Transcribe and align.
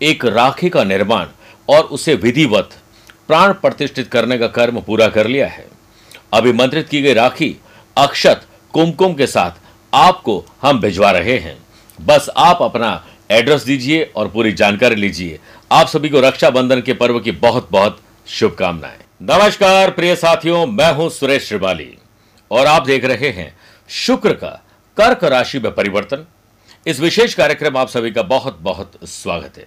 एक 0.00 0.24
राखी 0.24 0.68
का 0.68 0.84
निर्माण 0.84 1.26
और 1.68 1.84
उसे 1.84 2.14
विधिवत, 2.14 2.70
प्राण 3.28 3.52
प्रतिष्ठित 3.52 4.08
करने 4.08 4.38
का 4.38 4.46
कर्म 4.48 4.80
पूरा 4.80 5.08
कर 5.08 5.26
लिया 5.26 5.46
है। 5.46 5.66
अभिमंत्रित 6.32 6.88
की 6.88 7.02
गई 7.02 7.12
राखी 7.14 7.56
अक्षत 7.96 8.46
कुमकुम 8.74 9.14
के 9.14 9.26
साथ 9.26 9.58
आपको 9.92 10.44
हम 10.62 10.80
भिजवा 10.80 11.10
रहे 11.10 11.38
हैं। 11.38 11.56
बस 11.98 12.28
आप 12.36 12.62
अपना 12.62 12.92
एड्रेस 13.30 13.62
दीजिए 13.62 14.02
और 14.16 14.28
पूरी 14.28 14.52
जानकारी 14.52 14.94
लीजिए। 14.94 15.38
आप 15.72 15.86
सभी 15.86 16.08
को 16.08 16.20
रक्षाबंधन 16.20 16.80
के 16.80 16.92
पर्व 16.92 17.18
की 17.20 17.30
बहुत 17.30 17.68
बहुत 17.72 18.00
शुभकामनाएँ। 18.28 18.98
नमस्कार, 19.22 19.90
प्रिय 19.90 20.14
साथियों, 20.16 20.66
मैं 20.66 20.92
हूँ 20.94 21.08
सुरेश 21.10 21.48
श्रिवाली। 21.48 21.96
और 22.50 22.66
आप 22.66 22.86
देख 22.86 23.04
रहे 23.04 23.30
हैं 23.30 23.54
शुक्र 23.90 24.32
का 24.32 24.60
कर्क 24.96 25.24
राशि 25.24 25.58
में 25.58 25.74
परिवर्तन। 25.74 26.26
इस 26.86 27.00
विशेष 27.00 27.34
कार्यक्रम 27.34 27.76
आप 27.76 27.88
सभी 27.88 28.10
का 28.10 28.22
बहुत 28.22 28.58
बहुत 28.60 28.92
स्वागत 29.04 29.58
है। 29.58 29.66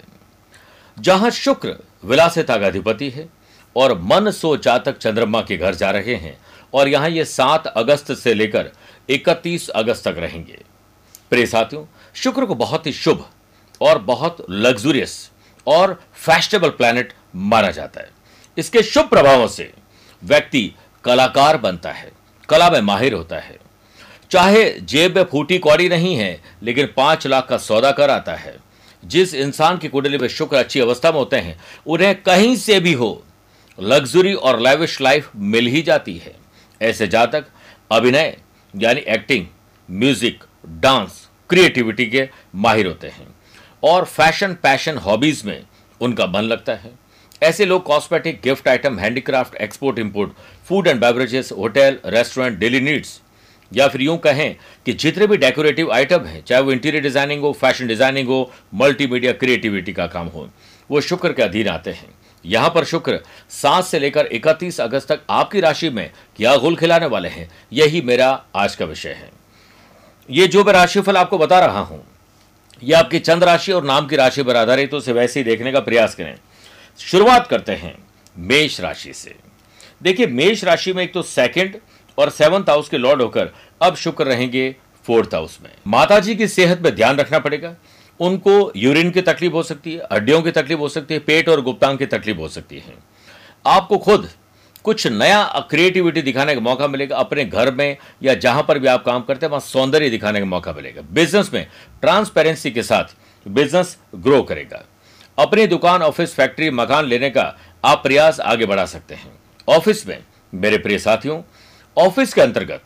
जहाँ 0.97 1.29
शुक्र 1.31 1.75
विलासिता 2.05 2.57
का 2.57 2.67
अधिपति 2.67 3.09
है 3.09 3.27
और 3.75 3.97
मन 4.01 4.31
सो 4.31 4.55
जातक 4.57 4.97
चंद्रमा 4.97 5.41
के 5.41 5.57
घर 5.57 5.75
जा 5.75 5.89
रहे 5.91 6.15
हैं 6.15 6.37
और 6.73 6.87
यहाँ 6.87 7.09
ये 7.09 7.25
सात 7.25 7.67
अगस्त 7.67 8.11
से 8.13 8.33
लेकर 8.33 8.71
इकतीस 9.09 9.69
अगस्त 9.69 10.07
तक 10.07 10.17
रहेंगे। 10.17 10.59
प्रिय 11.31 11.45
साथियों, 11.45 11.85
शुक्र 12.15 12.45
को 12.45 12.55
बहुत 12.55 12.87
ही 12.87 12.91
शुभ 12.93 13.25
और 13.81 13.99
बहुत 13.99 14.45
लग्जूरियस 14.49 15.31
और 15.67 15.99
फैशनेबल 16.15 16.69
प्लैनेट 16.69 17.13
माना 17.35 17.71
जाता 17.71 18.01
है। 18.01 18.09
इसके 18.57 18.83
शुभ 18.83 19.09
प्रभावों 19.09 19.47
से 19.47 19.71
व्यक्ति 20.21 20.73
कलाकार 21.03 21.57
बनता 21.57 21.91
है, 21.91 22.11
कला 22.49 22.69
में 22.69 22.81
माहिर 22.81 23.13
होता 23.13 23.37
है। 23.37 23.57
चाहे 24.31 24.69
जेब 24.81 25.17
में 25.17 25.23
फूटी 25.23 25.57
कौड़ी 25.59 25.89
नहीं 25.89 26.15
है, 26.15 26.41
लेकिन 26.63 26.89
पाँच 26.97 27.27
लाख 27.27 27.47
का 27.47 27.57
सौदा 27.57 27.91
कर 27.91 28.09
आता 28.09 28.35
है। 28.35 28.55
जिस 29.03 29.33
इंसान 29.33 29.77
की 29.77 29.87
कुंडली 29.87 30.17
में 30.17 30.27
शुक्र 30.27 30.57
अच्छी 30.57 30.79
अवस्था 30.79 31.11
में 31.11 31.17
होते 31.19 31.37
हैं, 31.37 31.59
उन्हें 31.87 32.15
कहीं 32.21 32.55
से 32.55 32.79
भी 32.79 32.93
हो 32.93 33.23
लग्जरी 33.79 34.33
और 34.33 34.59
लैविश 34.59 34.99
लाइफ 35.01 35.29
मिल 35.35 35.67
ही 35.67 35.81
जाती 35.81 36.17
है। 36.17 36.35
ऐसे 36.81 37.07
जातक, 37.07 37.45
अभिनय, 37.91 38.37
यानी 38.73 39.01
एक्टिंग 39.07 39.45
म्यूज़िक 39.89 40.43
डांस 40.79 41.27
क्रिएटिविटी 41.49 42.05
के 42.05 42.27
माहिर 42.55 42.87
होते 42.87 43.07
हैं। 43.07 43.27
और 43.83 44.05
फ़ैशन 44.05 44.53
पैशन 44.53 44.97
हॉबीज 44.97 45.41
में 45.45 45.65
उनका 46.01 46.25
मन 46.27 46.41
लगता 46.41 46.73
है। 46.73 46.91
ऐसे 47.43 47.65
लोग 47.65 47.83
cosmetic 47.83 48.39
gift 48.43 48.67
item 48.67 48.99
handicraft 48.99 49.55
export 49.55 49.99
import 49.99 50.31
food 50.67 50.87
and 50.87 50.99
beverages 51.01 51.51
hotel 51.51 51.97
restaurant 52.05 52.57
daily 52.59 52.79
needs 52.79 53.19
या 53.71 53.87
फिर 53.87 54.01
यूँ 54.01 54.17
कहें 54.19 54.55
कि 54.85 54.93
जितने 54.93 55.27
भी 55.27 55.37
डेकोरेटिव 55.37 55.91
आइटम 55.91 56.25
हैं, 56.25 56.43
चाहे 56.43 56.61
वो 56.61 56.71
इंटीरियर 56.71 57.03
डिज़ाइनिंग 57.03 57.41
हो 57.41 57.51
फ़ैशन 57.53 57.87
डिज़ाइनिंग 57.87 58.27
हो 58.27 58.51
मल्टीमीडिया 58.73 59.31
क्रिएटिविटी 59.33 59.93
का 59.93 60.07
काम 60.07 60.27
हो, 60.27 60.49
वो 60.89 61.01
शुक्र 61.01 61.33
के 61.33 61.43
अधीन 61.43 61.67
आते 61.67 61.91
हैं। 61.91 62.09
यहाँ 62.45 62.69
पर 62.69 62.83
शुक्र, 62.85 63.19
सात 63.51 63.85
से 63.85 63.99
लेकर 63.99 64.25
इकतीस 64.27 64.79
अगस्त 64.81 65.07
तक 65.07 65.21
आपकी 65.31 65.59
राशि 65.59 65.89
में 65.89 66.09
क्या 66.37 66.55
गुल 66.57 66.75
खिलाने 66.75 67.05
वाले 67.07 67.29
हैं, 67.29 67.49
यही 67.73 68.01
मेरा 68.03 68.29
आज 68.55 68.75
का 68.75 68.85
विषय 68.85 69.09
है। 69.11 69.29
ये 70.29 70.47
जो 70.47 70.63
मैं 70.63 70.73
राशिफल 70.73 71.17
आपको 71.17 71.37
बता 71.37 71.59
रहा 71.59 71.79
हूँ 71.81 72.03
यह 72.81 72.97
आपकी 72.99 73.19
चंद्र 73.19 73.45
राशि 73.45 73.71
और 73.71 73.83
नाम 73.83 74.07
की 74.07 74.15
राशि 74.15 74.43
पर 74.43 74.55
आधारित 74.55 74.91
तो 74.91 74.97
उसे 74.97 75.13
वैसे 75.13 75.39
ही 75.39 75.43
देखने 75.43 75.71
का 75.71 75.79
प्रयास 75.79 76.15
करें। 76.15 76.35
शुरुआत 76.99 77.47
करते 77.47 77.71
हैं 77.73 77.95
मेष 78.35 78.79
राशि 78.81 79.13
से। 79.13 79.35
देखिए, 80.03 80.27
मेष 80.27 80.63
राशि 80.63 80.93
में 80.93 81.03
एक 81.03 81.13
तो 81.13 81.21
सेकंड 81.21 81.75
और 82.17 82.29
सेवंथ 82.29 82.69
हाउस 82.69 82.89
के 82.89 82.97
लॉर्ड 82.97 83.21
होकर 83.21 83.53
अब 83.81 83.95
शुक्र 83.95 84.25
रहेंगे 84.25 84.75
फोर्थ 85.05 85.33
हाउस 85.33 85.57
में। 85.63 85.71
माता 85.87 86.19
जी 86.19 86.35
की 86.35 86.47
सेहत 86.47 86.81
में 86.81 86.95
ध्यान 86.95 87.17
रखना 87.17 87.39
पड़ेगा। 87.39 87.75
उनको 88.19 88.71
यूरिन 88.75 89.11
की 89.11 89.21
तकलीफ़ 89.21 89.53
हो 89.53 89.63
सकती 89.63 89.93
है, 89.93 90.07
हड्डियों 90.13 90.41
की 90.41 90.51
तकलीफ़ 90.51 90.79
हो 90.79 90.89
सकती 90.89 91.13
है, 91.13 91.19
पेट 91.19 91.49
और 91.49 91.61
गुप्तांग 91.61 91.97
की 91.97 92.05
तकलीफ़ 92.05 92.37
हो 92.37 92.47
सकती 92.47 92.75
है। 92.75 92.93
आपको 93.65 93.97
खुद 93.97 94.29
कुछ 94.83 95.07
नया 95.07 95.43
क्रिएटिविटी 95.69 96.21
दिखाने 96.21 96.53
का 96.55 96.61
मौका 96.61 96.87
मिलेगा। 96.87 97.17
अपने 97.17 97.45
घर 97.45 97.71
में 97.71 97.97
या 98.23 98.33
जहाँ 98.33 98.63
पर 98.63 98.79
भी 98.79 98.87
आप 98.87 99.03
काम 99.05 99.21
करते 99.21 99.45
हैं, 99.45 99.51
वहाँ 99.51 99.61
सौंदर्य 99.61 100.09
दिखाने 100.09 100.39
का 100.39 100.45
मौका 100.45 100.73
मिलेगा। 100.73 101.01
बिज़नेस 101.01 101.53
में 101.53 101.67
ट्रांसपेरेंसी 102.01 102.71
के 102.71 102.83
साथ 102.83 103.15
बिज़नेस 103.47 103.97
ग्रो 104.15 104.41
करेगा। 104.43 104.83
अपनी 105.37 105.67
दुकान 105.67 106.01
ऑफ़िस 106.01 106.33
फैक्ट्री 106.35 106.69
मकान 106.69 107.05
लेने 107.05 107.29
का 107.29 107.55
आप 107.85 108.03
प्रयास 108.03 108.39
आगे 108.39 108.65
बढ़ा 108.65 108.85
सकते 108.85 109.15
हैं। 109.15 109.31
ऑफ़िस 109.69 110.07
में 110.07 110.17
मेरे 110.53 110.77
प्रिय 110.77 110.99
साथियों 110.99 111.41
ऑफ़िस 111.97 112.33
के 112.33 112.41
अंतर्गत 112.41 112.83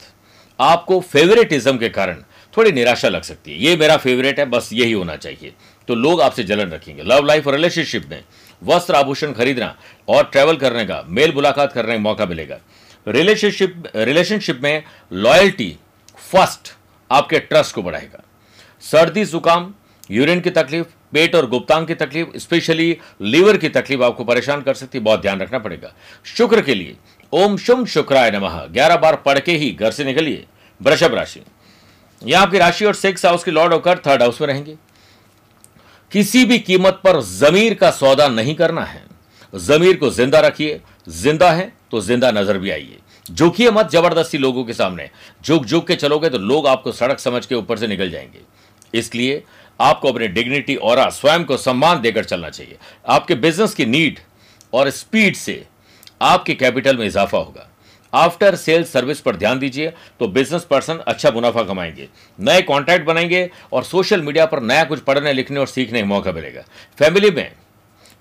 आपको 0.60 1.00
फेवरेटिज्म 1.00 1.78
के 1.78 1.90
कारण 1.90 2.24
थोड़ी 2.58 2.72
निराशा 2.72 3.10
लग 3.10 3.22
सकती 3.22 3.52
है। 3.52 3.58
ये 3.58 3.76
मेरा 3.78 3.98
फेवरेट 3.98 4.40
है, 4.40 4.46
बस 4.46 4.70
यही 4.74 4.92
होना 4.92 5.16
चाहिए। 5.16 5.54
तो 5.88 5.96
लोग 5.96 6.22
आपसे 6.22 6.44
जलन 6.44 6.72
रखेंगे। 6.72 7.04
लव 7.04 7.26
लाइफ 7.26 7.48
और 7.48 7.54
रिलेशनशिप 7.54 8.08
में 8.10 8.24
वस्त्र 8.64 8.96
आभूषण 8.96 9.34
खरीदना 9.34 9.78
और 10.08 10.24
ट्रैवल 10.24 10.56
करने 10.56 10.86
का, 10.86 11.04
मेल 11.08 11.34
मुलाकात 11.34 11.74
करने 11.74 11.94
का 11.94 12.00
मौका 12.00 12.26
मिलेगा। 12.26 12.60
रिलेशनशिप 13.08 13.84
रिलेशनशिप 13.96 14.60
में 14.64 14.84
लॉयल्टी 15.14 15.78
फ़र्स्ट 16.32 16.74
आपके 17.12 17.40
ट्रस्ट 17.40 17.76
को 17.76 17.84
बढ़ाएगा। 17.84 18.24
सर्दी, 18.82 19.26
जुकाम 19.26 19.74
यूरिन 20.12 20.42
की 20.42 20.50
तकलीफ़, 20.50 20.86
पेट 21.14 21.36
और 21.36 21.50
गुप्तांग 21.50 21.88
की 21.88 21.96
तकलीफ़ 21.96 22.38
स्पेशली 22.38 22.98
लीवर 23.22 23.58
की 23.58 23.70
तकलीफ़ 23.70 24.02
आपको 24.02 24.24
परेशान 24.24 24.62
कर 24.62 24.74
सकती 24.74 24.98
है। 24.98 25.04
बहुत 25.04 25.22
ध्यान 25.22 25.40
रखना 25.40 25.60
पड़ेगा। 25.60 25.94
शुक्र 26.26 26.62
के 26.62 26.76
लिए 26.76 26.96
ओम 27.34 27.56
शुम 27.58 27.84
शुक्राय 27.86 28.30
नमः। 28.32 28.54
ग्यारह 28.66 28.98
बार 28.98 29.16
पढ़ 29.16 29.40
के 29.40 29.52
ही 29.52 29.70
घर 29.72 29.92
से 29.92 30.04
निकलिए, 30.04 30.46
वृषभ 30.82 31.14
राशि। 31.14 31.42
यहाँ 32.22 32.44
आपकी 32.44 32.58
राशि 32.58 32.86
और 32.86 32.94
सिक्स 32.94 33.26
हाउस 33.26 33.44
की 33.44 33.52
लॉर्ड 33.52 33.74
होकर 33.74 33.98
थर्ड 33.98 34.22
हाउस 34.22 34.40
में 34.42 34.48
रहेंगे। 34.48 34.76
किसी 36.12 36.44
भी 36.46 36.60
कीमत 36.60 37.02
पर 37.04 37.22
जमीर 37.22 37.74
का 37.74 37.92
सौदा 37.92 38.28
नहीं 38.28 38.56
करना 38.56 38.84
है। 38.84 39.04
जमीर 39.54 39.98
को 39.98 40.10
ज़िंदा 40.10 40.40
रखिए। 40.40 40.80
ज़िंदा 41.10 41.52
है 41.52 41.72
तो 41.92 42.02
ज़िंदा 42.02 42.32
नज़र 42.32 42.58
भी 42.58 42.72
आइए। 42.72 42.98
झुकिए 43.26 43.72
मत 43.72 43.90
ज़बरदस्ती 43.92 44.38
लोगों 44.38 44.64
के 44.64 44.74
सामने। 44.74 45.10
झुक 45.46 45.66
झुक 45.66 45.88
के 45.88 45.96
चलोगे 45.96 46.30
तो 46.30 46.38
लोग 46.38 46.68
आपको 46.68 46.92
सड़क 46.92 47.20
समझ 47.20 47.46
के 47.46 47.56
ऊपर 47.56 47.78
से 47.78 47.88
निकल 47.88 48.10
जाएँगे। 48.10 48.42
इसलिए 48.94 49.44
आपको 49.80 50.12
अपने 50.12 50.28
डिग्निटी 50.28 50.76
और 50.76 51.10
स्वयं 51.12 51.44
को 51.46 51.58
सम्मान 51.58 52.02
देकर 52.02 52.24
चलना 52.24 52.50
चाहिए। 52.50 52.78
आपके 53.08 53.36
बिज़नेस 53.36 53.74
की 53.74 53.86
नीड 53.86 54.20
और 54.74 54.90
स्पीड 54.90 55.36
से 55.36 55.64
आपके 56.22 56.54
कैपिटल 56.56 56.98
में 56.98 57.06
इजाफा 57.06 57.38
होगा। 57.38 57.68
आफ्टर 58.14 58.56
सेल्स 58.56 58.92
सर्विस 58.92 59.20
पर 59.22 59.36
ध्यान 59.36 59.60
दीजिए 59.60 59.94
तो 60.20 60.28
बिज़नेस 60.28 60.64
पर्सन 60.64 60.98
अच्छा 60.98 61.32
मुनाफा 61.32 61.64
कमाएँगे। 61.64 62.08
नए 62.40 62.62
कॉन्टैक्ट 62.62 63.06
बनाएँगे 63.06 63.50
और 63.74 63.84
सोशल 63.84 64.22
मीडिया 64.22 64.46
पर 64.46 64.62
नया 64.62 64.84
कुछ 64.84 65.00
पढ़ने, 65.00 65.34
लिखने 65.34 65.60
और 65.60 65.68
सीखने 65.68 66.02
का 66.02 66.08
मौका 66.08 66.32
मिलेगा। 66.32 66.62
फैमिली 66.98 67.32
में 67.32 67.52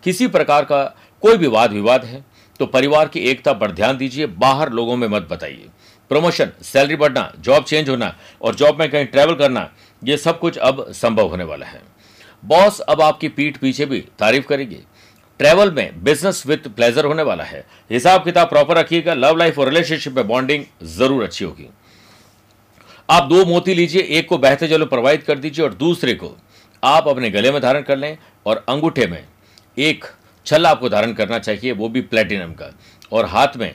किसी 0.05 0.27
प्रकार 0.29 0.65
का 0.65 0.85
कोई 1.23 1.37
भी 1.37 1.47
वाद 1.47 1.73
विवाद 1.73 2.05
है 2.05 2.25
तो 2.61 2.67
परिवार 2.67 3.09
की 3.09 3.20
एकता 3.20 3.53
पर 3.53 3.70
ध्यान 3.70 3.97
दीजिए, 3.97 4.26
बाहर 4.26 4.70
लोगों 4.70 4.97
में 4.97 5.06
मत 5.09 5.29
बताइए। 5.31 5.69
प्रमोशन 6.11 6.50
सैलरी 6.62 6.97
बढ़ना 6.97 7.32
जॉब 7.38 7.65
चेंज 7.65 7.88
होना 7.88 8.15
और 8.43 8.55
जॉब 8.55 8.81
में 8.81 8.91
कहीं 8.91 9.06
ट्रैवल 9.06 9.35
करना, 9.35 9.70
ये 10.03 10.17
सब 10.17 10.38
कुछ 10.38 10.59
अब 10.59 10.85
संभव 10.93 11.29
होने 11.29 11.44
वाला 11.44 11.67
है। 11.67 11.81
बॉस 12.43 12.81
अब 12.81 13.00
आपकी 13.00 13.29
पीठ 13.29 13.56
पीछे 13.56 13.87
भी 13.87 14.00
तारीफ़ 14.19 14.47
करेगी। 14.47 14.79
ट्रैवल 15.41 15.71
में 15.71 16.03
बिज़नेस 16.05 16.43
विथ 16.47 16.69
प्लेजर 16.69 17.05
होने 17.05 17.23
वाला 17.23 17.44
है। 17.44 17.65
हिसाब 17.91 18.25
किताब 18.25 18.49
प्रॉपर 18.49 18.77
रखिएगा 18.77 19.15
लव 19.15 19.37
लाइफ 19.37 19.59
और 19.59 19.69
रिलेशनशिप 19.69 20.12
में 20.12 20.27
बॉन्डिंग 20.29 20.65
ज़रूर 20.88 21.23
अच्छी 21.23 21.44
होगी। 21.44 21.69
आप 23.09 23.25
दो 23.25 23.44
मोती 23.44 23.75
लीजिए, 23.75 24.03
एक 24.03 24.29
को 24.29 24.38
बहते 24.38 24.69
जलो 24.69 24.87
प्रोवाइड 24.87 25.23
कर 25.23 25.38
दीजिए 25.38 25.65
और 25.65 25.75
दूसरे 25.75 26.15
को 26.15 26.37
आप 26.83 27.09
अपने 27.09 27.31
गले 27.31 27.50
में 27.53 27.61
धारण 27.62 27.83
कर 27.83 27.97
लें 27.97 28.17
और 28.47 28.65
अंगूठे 28.69 29.06
में 29.06 29.25
एक 29.77 30.05
छल्ला 30.47 30.71
आपको 30.71 30.88
धारण 30.88 31.12
करना 31.12 31.39
चाहिए, 31.39 31.73
वो 31.73 31.89
भी 31.89 32.00
प्लेटिनम 32.03 32.53
का। 32.53 32.73
और 33.12 33.27
हाथ 33.27 33.56
में 33.56 33.75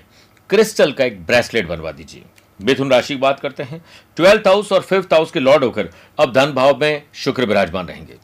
क्रिस्टल 0.50 0.92
का 0.92 1.06
एक 1.06 1.26
ब्रेसलेट 1.26 1.68
बनवा 1.68 1.92
दीजिए। 1.92 2.24
मिथुन 2.60 2.92
राशि 2.92 3.14
की 3.14 3.20
बात 3.20 3.40
करते 3.40 3.64
हैं। 3.64 3.82
ट्वेल्थ 4.18 4.48
हाउस 4.48 4.72
और 4.72 4.82
फिफ्थ 4.82 5.14
हाउस 5.14 5.32
के 5.32 5.40
लॉर्ड 5.40 5.64
होकर 5.64 5.90
अब 6.20 6.34
धन 6.34 6.52
भाव 6.54 6.78
में 6.78 7.04
शुक्र 7.16 7.46
विराजमान 7.46 7.88
रहेंगे। 7.88 8.16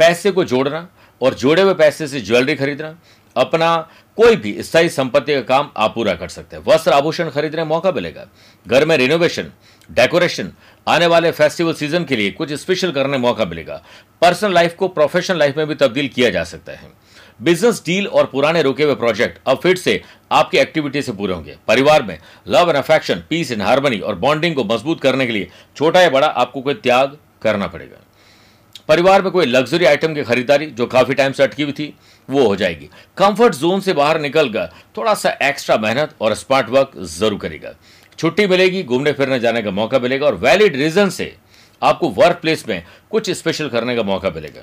पैसे 0.00 0.30
को 0.30 0.44
जोड़ना 0.44 0.86
और 1.20 1.34
जोड़े 1.34 1.62
हुए 1.62 1.74
पैसे 1.74 2.06
से 2.08 2.20
ज्वेलरी 2.20 2.54
खरीदना, 2.54 2.96
अपना 3.36 3.76
कोई 4.18 4.36
भी 4.36 4.62
स्थायी 4.62 4.88
संपत्ति 4.88 5.34
का 5.34 5.40
काम 5.40 5.70
आप 5.76 5.94
पूरा 5.94 6.14
कर 6.14 6.28
सकते 6.28 6.56
हैं। 6.56 6.62
वस्त्र 6.66 6.92
आभूषण 6.92 7.30
खरीदने 7.30 7.56
का 7.56 7.64
मौका 7.64 7.90
मिलेगा। 7.92 8.26
घर 8.66 8.84
में 8.84 8.96
रिनोवेशन 8.96 9.50
डेकोरेशन 9.90 10.52
आने 10.86 11.06
वाले 11.06 11.30
फेस्टिवल 11.32 11.74
सीज़न 11.74 12.04
के 12.04 12.16
लिए 12.16 12.30
कुछ 12.30 12.52
स्पेशल 12.52 12.92
करने 12.92 13.18
मौका 13.18 13.44
मिलेगा। 13.44 13.82
पर्सनल 14.22 14.54
लाइफ 14.54 14.76
को 14.76 14.88
प्रोफेशनल 14.88 15.38
लाइफ 15.38 15.56
में 15.56 15.66
भी 15.66 15.74
तब्दील 15.74 16.08
किया 16.08 16.30
जा 16.30 16.44
सकता 16.44 16.72
है। 16.72 16.90
बिज़नेस 17.42 17.82
डील 17.86 18.06
और 18.06 18.26
पुराने 18.26 18.62
रुके 18.62 18.84
हुए 18.84 18.94
प्रोजेक्ट 18.94 19.38
अब 19.46 19.58
फिर 19.58 19.76
से 19.76 20.00
आपकी 20.32 20.58
एक्टिविटी 20.58 21.02
से 21.02 21.12
पूरे 21.12 21.34
होंगे। 21.34 21.56
परिवार 21.68 22.02
में 22.02 22.18
love 22.48 22.68
and 22.68 22.76
affection 22.76 23.22
peace 23.30 23.52
and 23.52 23.62
harmony 23.62 23.98
और 23.98 24.14
बॉन्डिंग 24.16 24.54
को 24.54 24.64
मज़बूत 24.64 25.00
करने 25.00 25.26
के 25.26 25.32
लिए 25.32 25.50
छोटा 25.76 26.00
या 26.00 26.10
बड़ा 26.10 26.26
आपको 26.26 26.60
कोई 26.60 26.74
त्याग 26.74 27.16
करना 27.42 27.66
पड़ेगा। 27.66 28.02
परिवार 28.88 29.22
में 29.22 29.30
कोई 29.32 29.46
लग्जरी 29.46 29.84
आइटम 29.84 30.14
की 30.14 30.22
खरीदारी 30.22 30.66
जो 30.68 30.86
काफ़ी 30.86 31.14
टाइम 31.14 31.32
से 31.32 31.42
अटकी 31.42 31.62
हुई 31.62 31.72
थी, 31.72 31.92
वो 32.28 32.46
हो 32.46 32.56
जाएगी। 32.56 32.88
कंफर्ट 33.18 33.54
जोन 33.54 33.80
से 33.80 33.92
बाहर 33.92 34.20
निकल 34.20 34.48
कर 34.48 34.70
थोड़ा 34.96 35.14
सा 35.14 35.30
एक्स्ट्रा 35.42 35.76
मेहनत 35.78 36.14
और 36.20 36.34
स्मार्ट 36.34 36.68
वर्क 36.68 36.92
ज़रूर 36.96 37.38
करेगा। 37.38 37.74
छुट्टी 38.18 38.46
मिलेगी, 38.46 38.82
घूमने 38.82 39.12
फिरने 39.12 39.38
जाने 39.40 39.62
का 39.62 39.70
मौका 39.72 39.98
मिलेगा 39.98 40.26
और 40.26 40.34
वैलिड 40.36 40.76
रीजन 40.76 41.08
से 41.10 41.34
आपको 41.82 42.08
वर्क 42.10 42.38
प्लेस 42.42 42.64
में 42.68 42.82
कुछ 43.10 43.30
स्पेशल 43.32 43.68
करने 43.68 43.96
का 43.96 44.02
मौका 44.02 44.30
मिलेगा। 44.30 44.62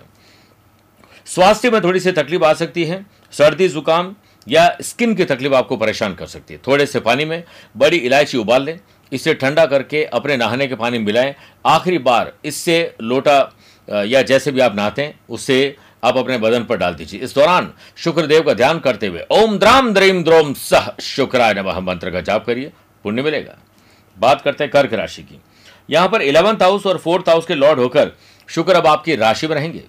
स्वास्थ्य 1.27 1.69
में 1.69 1.81
थोड़ी 1.83 1.99
सी 1.99 2.11
तकलीफ़ 2.11 2.43
आ 2.43 2.53
सकती 2.53 2.83
है, 2.85 3.05
सर्दी, 3.33 3.67
जुकाम 3.67 4.15
या 4.47 4.75
स्किन 4.81 5.13
की 5.15 5.25
तकलीफ़ 5.25 5.53
आपको 5.53 5.77
परेशान 5.77 6.13
कर 6.13 6.27
सकती 6.27 6.53
है। 6.53 6.59
थोड़े 6.67 6.85
से 6.85 6.99
पानी 7.01 7.25
में 7.25 7.43
बड़ी 7.75 7.97
इलायची 7.99 8.37
उबाल 8.37 8.63
लें, 8.63 8.79
इसे 9.11 9.33
ठंडा 9.33 9.65
करके 9.65 10.03
अपने 10.05 10.37
नहाने 10.37 10.67
के 10.67 10.75
पानी 10.75 10.99
मिलाएँ। 10.99 11.33
आखिरी 11.65 11.97
बार 11.99 12.33
इससे 12.45 12.95
लोटा 13.01 13.39
या 13.87 14.21
जैसे 14.21 14.51
भी 14.51 14.59
आप 14.59 14.75
नहाते 14.75 15.01
हैं 15.01 15.19
उससे 15.29 15.75
आप 16.03 16.17
अपने 16.17 16.37
बदन 16.37 16.63
पर 16.63 16.77
डाल 16.77 16.93
दीजिए। 16.93 17.19
इस 17.19 17.35
दौरान 17.35 17.71
शुक्रदेव 17.97 18.41
का 18.43 18.53
ध्यान 18.53 18.79
करते 18.79 19.07
हुए, 19.07 19.21
ओम 19.31 19.57
द्राम 19.57 19.93
द्रीम 19.93 20.23
द्रोम 20.23 20.53
सह, 20.53 20.89
शुक्राय 21.01 21.53
नमः 21.53 21.79
मंत्र 21.81 22.11
का 22.11 22.21
जाप 22.21 22.45
करिए, 22.45 22.71
पुण्य 23.05 23.21
मिलेगा। 23.21 23.57
बात 24.17 24.41
करते 24.41 24.63
हैं 24.63 24.71
कर्क 24.71 24.93
राशि 24.93 25.23
की। 25.23 25.39
यहाँ 25.89 26.07
पर 26.09 26.21
इलेवंथ 26.21 26.61
हाउस 26.61 26.85
और 26.85 26.97
फोर्थ 26.97 27.29
हाउस 27.29 27.45
के 27.45 27.55
लॉर्ड 27.55 27.79
होकर 27.79 28.11
शुक्र 28.49 28.75
अब 28.75 28.87
आपकी 28.87 29.15
राशि 29.15 29.47
में 29.47 29.55
रहेंगे। 29.55 29.83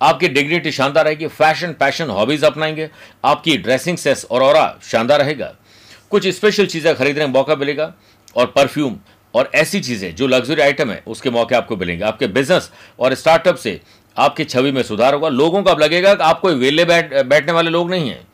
आपकी 0.00 0.28
डिग्निटी 0.28 0.70
शानदार 0.72 1.04
रहेगी, 1.04 1.26
फ़ैशन, 1.28 1.72
पैशन, 1.72 2.10
हॉबीज 2.10 2.44
अपनाएँगे, 2.44 2.88
आपकी 3.24 3.56
ड्रेसिंग 3.56 3.96
सेंस 3.98 4.24
और 4.30 4.78
शानदार 4.82 5.20
रहेगा। 5.20 5.52
कुछ 6.10 6.26
स्पेशल 6.28 6.66
चीज़ें 6.66 6.94
खरीदने 6.94 7.20
का 7.20 7.26
मौका 7.28 7.56
मिलेगा 7.56 7.92
और 8.36 8.46
परफ्यूम 8.46 8.96
और 9.34 9.50
ऐसी 9.54 9.80
चीज़ें 9.80 10.14
जो 10.14 10.26
लग्जरी 10.26 10.62
आइटम 10.62 10.90
है, 10.90 11.02
उसके 11.06 11.30
मौके 11.30 11.54
आपको 11.54 11.76
मिलेंगे। 11.76 12.04
आपके 12.04 12.26
बिज़नेस 12.28 12.70
और 12.98 13.14
स्टार्टअप 13.14 13.56
से 13.56 13.80
आपकी 14.16 14.44
छवि 14.44 14.72
में 14.72 14.82
सुधार 14.82 15.14
होगा। 15.14 15.28
लोगों 15.28 15.62
को 15.62 15.70
अब 15.70 15.80
लगेगा 15.80 16.14
कि 16.14 16.22
आप 16.22 16.40
कोई 16.40 16.54
वेले 16.54 16.84
बैठ, 16.84 17.14
बैठने 17.14 17.52
वाले 17.52 17.70
लोग 17.70 17.90
नहीं 17.90 18.08
हैं। 18.10 18.26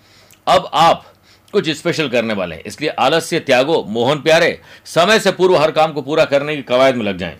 अब 0.46 0.70
आप 0.74 1.04
कुछ 1.52 1.68
स्पेशल 1.70 2.08
करने 2.08 2.34
वाले 2.34 2.54
हैं। 2.54 2.62
इसलिए 2.62 2.90
आलस्य 2.90 3.40
त्यागो, 3.40 3.82
मोहन 3.88 4.18
प्यारे, 4.18 4.58
समय 4.84 5.18
से 5.18 5.32
पूर्व 5.32 5.56
हर 5.56 5.70
काम 5.70 5.92
को 5.92 6.02
पूरा 6.02 6.24
करने 6.24 6.56
की 6.56 6.62
कवायद 6.62 6.96
में 6.96 7.04
लग 7.04 7.18
जाएँ। 7.18 7.36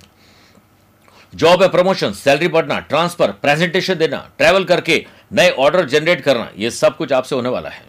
जॉब 1.32 1.62
है 1.62 1.68
प्रमोशन 1.68 2.12
सैलरी 2.12 2.48
बढ़ना 2.48 2.78
ट्रांसफ़र 2.80 3.30
प्रेजेंटेशन 3.32 3.94
देना 3.94 4.18
ट्रैवल 4.38 4.64
करके 4.64 5.04
नए 5.32 5.50
ऑर्डर 5.50 5.84
जनरेट 5.84 6.20
करना 6.20 6.50
यह 6.58 6.70
सब 6.70 6.96
कुछ 6.96 7.12
आपसे 7.12 7.34
होने 7.36 7.48
वाला 7.48 7.68
है। 7.68 7.82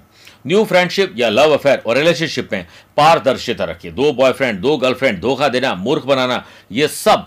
न्यू 0.47 0.63
फ्रेंडशिप 0.65 1.13
या 1.17 1.29
लव 1.29 1.53
अफेयर 1.53 1.81
और 1.85 1.97
रिलेशनशिप 1.97 2.49
में 2.53 2.65
पारदर्शिता 2.97 3.63
रखिए। 3.63 3.91
दो 3.91 4.11
बॉयफ्रेंड, 4.13 4.59
दो 4.59 4.77
गर्लफ्रेंड, 4.77 5.19
धोखा 5.21 5.47
देना, 5.47 5.73
मूर्ख 5.75 6.05
बनाना, 6.05 6.45
ये 6.71 6.87
सब 6.87 7.25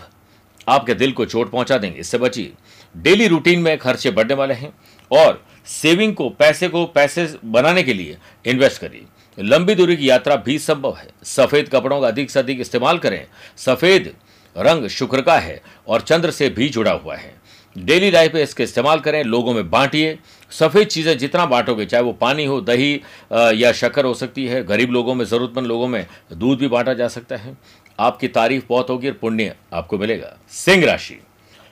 आपके 0.67 0.93
दिल 0.93 1.11
को 1.11 1.25
चोट 1.25 1.51
पहुँचा 1.51 1.77
देंगे। 1.77 1.99
इससे 1.99 2.17
बचिए। 2.17 2.51
डेली 2.97 3.27
रूटीन 3.27 3.59
में 3.59 3.77
खर्चे 3.77 4.11
बढ़ने 4.11 4.33
वाले 4.33 4.53
हैं 4.53 4.73
और 5.11 5.43
सेविंग 5.65 6.13
को, 6.15 6.29
पैसे 6.29 6.67
को, 6.67 6.85
पैसे 6.85 7.27
बनाने 7.45 7.83
के 7.83 7.93
लिए 7.93 8.17
इन्वेस्ट 8.45 8.81
करिए। 8.81 9.05
लंबी 9.39 9.75
दूरी 9.75 9.97
की 9.97 10.09
यात्रा 10.09 10.35
भी 10.35 10.59
संभव 10.59 10.95
है। 10.97 11.07
सफ़ेद 11.23 11.69
कपड़ों 11.69 12.01
का 12.01 12.07
अधिक 12.07 12.31
से 12.31 12.39
अधिक 12.39 12.61
इस्तेमाल 12.61 12.97
करें। 12.97 13.25
सफ़ेद 13.57 14.13
रंग 14.57 14.87
शुक्र 14.87 15.21
का 15.21 15.37
है 15.39 15.61
और 15.87 16.01
चंद्र 16.01 16.31
से 16.31 16.49
भी 16.49 16.69
जुड़ा 16.69 16.91
हुआ 16.91 17.15
है। 17.15 17.40
डेली 17.75 18.09
लाइफ 18.11 18.33
में 18.33 18.41
इसके 18.43 18.63
इस्तेमाल 18.63 18.99
करें, 18.99 19.23
लोगों 19.23 19.53
में 19.53 19.69
बांटिए। 19.69 20.17
सफ़ेद 20.51 20.87
चीज़ें 20.87 21.17
जितना 21.17 21.45
बांटोगे, 21.45 21.85
चाहे 21.85 22.03
वो 22.03 22.11
पानी 22.13 22.45
हो, 22.45 22.59
दही 22.61 22.93
या 23.33 23.71
शक्कर 23.71 24.05
हो 24.05 24.13
सकती 24.13 24.45
है, 24.45 24.63
गरीब 24.63 24.91
लोगों 24.91 25.15
में, 25.15 25.25
ज़रूरतमंद 25.25 25.67
लोगों 25.67 25.87
में 25.87 26.05
दूध 26.33 26.59
भी 26.59 26.67
बांटा 26.67 26.93
जा 26.93 27.07
सकता 27.07 27.35
है। 27.35 27.55
आपकी 27.99 28.27
तारीफ़ 28.29 28.63
बहुत 28.69 28.89
होगी 28.89 29.07
और 29.07 29.13
पुण्य 29.13 29.55
आपको 29.73 29.97
मिलेगा। 29.97 30.37
सिंह 30.49 30.85
राशि। 30.85 31.19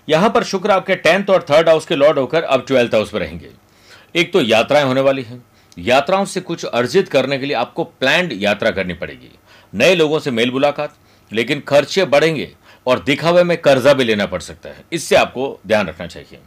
यहाँ 0.08 0.30
पर 0.30 0.44
शुक्र 0.44 0.72
आपके 0.72 0.96
टेंथ 0.96 1.30
और 1.30 1.46
थर्ड 1.50 1.70
हाउस 1.70 1.86
के 1.86 1.96
लॉर्ड 1.96 2.20
होकर 2.20 2.44
अब 2.44 2.66
ट्वेल्थ 2.68 2.96
हाउस 2.96 3.14
में 3.14 3.20
रहेंगे। 3.22 3.50
एक 4.16 4.32
तो 4.34 4.42
यात्राएँ 4.42 4.86
होने 4.86 5.02
वाली 5.02 5.22
हैं। 5.22 5.44
यात्राओं 5.78 6.26
से 6.26 6.42
कुछ 6.42 6.64
अर्जित 6.66 7.10
करने 7.10 7.38
के 7.38 7.46
लिए 7.46 7.56
आपको 7.56 7.84
प्लान्ड 7.84 8.34
यात्रा 8.34 8.72
करनी 8.72 8.94
पड़ेगी। 8.94 9.32
नए 9.74 9.96
लोगों 9.96 10.20
से 10.20 10.32
मेल 10.32 10.52
मुलाकात, 10.52 10.96
लेकिन 11.32 11.60
खर्चे 11.60 12.06
बढ़ेंगे। 12.06 12.52
और 12.90 13.00
दिखावे 13.02 13.44
में 13.44 13.58
कर्जा 13.60 13.94
भी 13.94 14.04
लेना 14.04 14.26
पड़ 14.26 14.42
सकता 14.42 14.70
है। 14.70 14.84
इससे 14.94 15.16
आपको 15.16 15.60
ध्यान 15.68 15.88
रखना 15.88 16.08
चाहिए। 16.08 16.40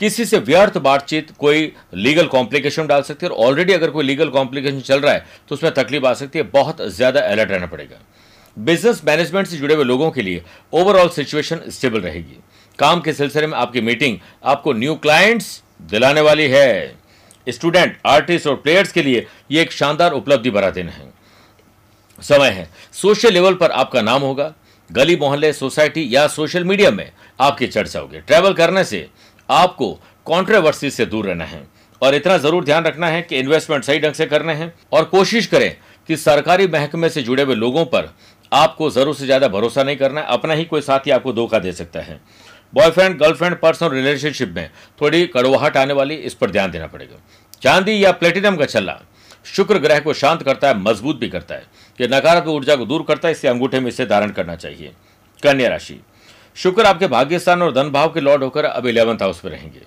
किसी 0.00 0.24
से 0.24 0.38
व्यर्थ 0.40 0.78
बातचीत 0.80 1.30
कोई 1.38 1.72
लीगल 1.96 2.26
कॉम्प्लिकेशन 2.28 2.86
डाल 2.86 3.02
सकती 3.02 3.26
है 3.26 3.32
और 3.32 3.44
ऑलरेडी 3.46 3.72
अगर 3.72 3.90
कोई 3.90 4.04
लीगल 4.04 4.28
कॉम्प्लिकेशन 4.30 4.80
चल 4.82 5.00
रहा 5.00 5.12
है 5.12 5.26
तो 5.48 5.54
उसमें 5.54 5.72
तकलीफ़ 5.74 6.06
आ 6.06 6.12
सकती 6.14 6.38
है। 6.38 6.44
बहुत 6.52 6.82
ज़्यादा 6.88 7.20
अलर्ट 7.22 7.50
रहना 7.50 7.66
पड़ेगा। 7.66 8.00
बिज़नेस 8.56 9.00
मैनेजमेंट 9.04 9.46
से 9.46 9.56
जुड़े 9.56 9.74
हुए 9.74 9.84
लोगों 9.84 10.10
के 10.10 10.22
लिए 10.22 10.42
ओवरऑल 10.72 11.08
सिचुएशन 11.10 11.60
स्टेबल 11.68 12.00
रहेगी। 12.00 12.38
काम 12.78 13.00
के 13.00 13.12
सिलसिले 13.12 13.46
में 13.46 13.56
आपकी 13.58 13.80
मीटिंग 13.80 14.18
आपको 14.44 14.72
न्यू 14.72 14.94
क्लाइंट्स 14.96 15.62
दिलाने 15.84 16.20
वाली 16.20 16.48
है। 16.48 16.96
स्टूडेंट 17.46 17.96
आर्टिस्ट 18.06 18.46
और 18.46 18.56
प्लेयर्स 18.56 18.92
के 18.92 19.02
लिए 19.02 19.26
यह 19.50 19.62
एक 19.62 19.72
शानदार 19.72 20.12
उपलब्धि 20.12 20.50
भरा 20.50 20.70
दिन 20.70 20.88
है। 20.88 21.10
समय 22.18 22.48
है। 22.48 22.68
सोशल 22.94 23.32
लेवल 23.32 23.54
पर 23.54 23.70
आपका 23.72 24.02
नाम 24.02 24.22
होगा। 24.22 24.52
गली 24.90 25.16
मोहल्ले, 25.16 25.52
सोसाइटी 25.52 26.08
या 26.10 26.26
सोशल 26.28 26.64
मीडिया 26.64 26.90
में 26.90 27.10
आपकी 27.38 27.66
चर्चा 27.66 28.00
होगी। 28.00 28.20
ट्रैवल 28.20 28.52
करने 28.52 28.84
से 28.84 29.08
आपको 29.48 29.90
कॉन्ट्रोवर्सी 30.26 30.90
से 30.90 31.06
दूर 31.06 31.26
रहना 31.26 31.44
है 31.44 31.62
और 32.02 32.14
इतना 32.14 32.36
ज़रूर 32.38 32.64
ध्यान 32.64 32.84
रखना 32.84 33.08
है 33.08 33.22
कि 33.22 33.38
इन्वेस्टमेंट 33.38 33.84
सही 33.84 33.98
ढंग 34.00 34.14
से 34.14 34.26
करने 34.26 34.52
हैं 34.52 34.72
और 34.92 35.04
कोशिश 35.04 35.46
करें 35.46 35.74
कि 36.08 36.16
सरकारी 36.16 36.66
महकमे 36.66 37.08
से 37.08 37.22
जुड़े 37.22 37.42
हुए 37.42 37.54
लोगों 37.54 37.84
पर 37.84 38.12
आपको 38.52 38.90
ज़रूर 38.90 39.14
से 39.14 39.26
ज़्यादा 39.26 39.48
भरोसा 39.48 39.82
नहीं 39.82 39.96
करना 39.96 40.20
है। 40.20 40.26
अपना 40.28 40.54
ही 40.54 40.64
कोई 40.64 40.80
साथी 40.80 41.10
आपको 41.10 41.32
धोखा 41.32 41.58
दे 41.58 41.72
सकता 41.72 42.00
है। 42.00 42.20
बॉयफ्रेंड 42.74 43.18
गर्लफ्रेंड 43.18 43.56
पर्सनल 43.56 43.90
रिलेशनशिप 43.90 44.52
में 44.56 44.68
थोड़ी 45.00 45.26
कड़वाहट 45.26 45.76
आने 45.76 45.94
वाली, 45.94 46.14
इस 46.14 46.34
पर 46.34 46.50
ध्यान 46.50 46.70
देना 46.70 46.86
पड़ेगा। 46.86 47.20
चांदी 47.62 48.04
या 48.04 48.12
प्लेटिनम 48.12 48.56
का 48.56 48.66
छल्ला 48.66 49.00
शुक्र 49.46 49.78
ग्रह 49.78 49.98
को 50.00 50.12
शांत 50.14 50.42
करता 50.42 50.68
है, 50.68 50.78
मज़बूत 50.78 51.18
भी 51.18 51.28
करता 51.28 51.54
है। 51.54 51.64
यह 52.02 52.08
नकारात्मक 52.08 52.48
ऊर्जा 52.48 52.76
को 52.76 52.84
दूर 52.86 53.04
करता 53.08 53.28
है, 53.28 53.32
इससे 53.32 53.48
अंगूठे 53.48 53.80
में 53.80 53.88
इसे 53.88 54.06
धारण 54.06 54.30
करना 54.30 54.54
चाहिए। 54.56 54.92
कन्या 55.42 55.68
राशि, 55.68 56.00
शुक्र 56.56 56.84
आपके 56.84 57.06
भाग्यस्थान 57.06 57.62
और 57.62 57.72
धन 57.72 57.90
भाव 57.90 58.12
के 58.12 58.20
लॉर्ड 58.20 58.42
होकर 58.42 58.64
अब 58.64 58.86
इलेवंथ 58.86 59.22
हाउस 59.22 59.44
में 59.44 59.52
रहेंगे। 59.52 59.82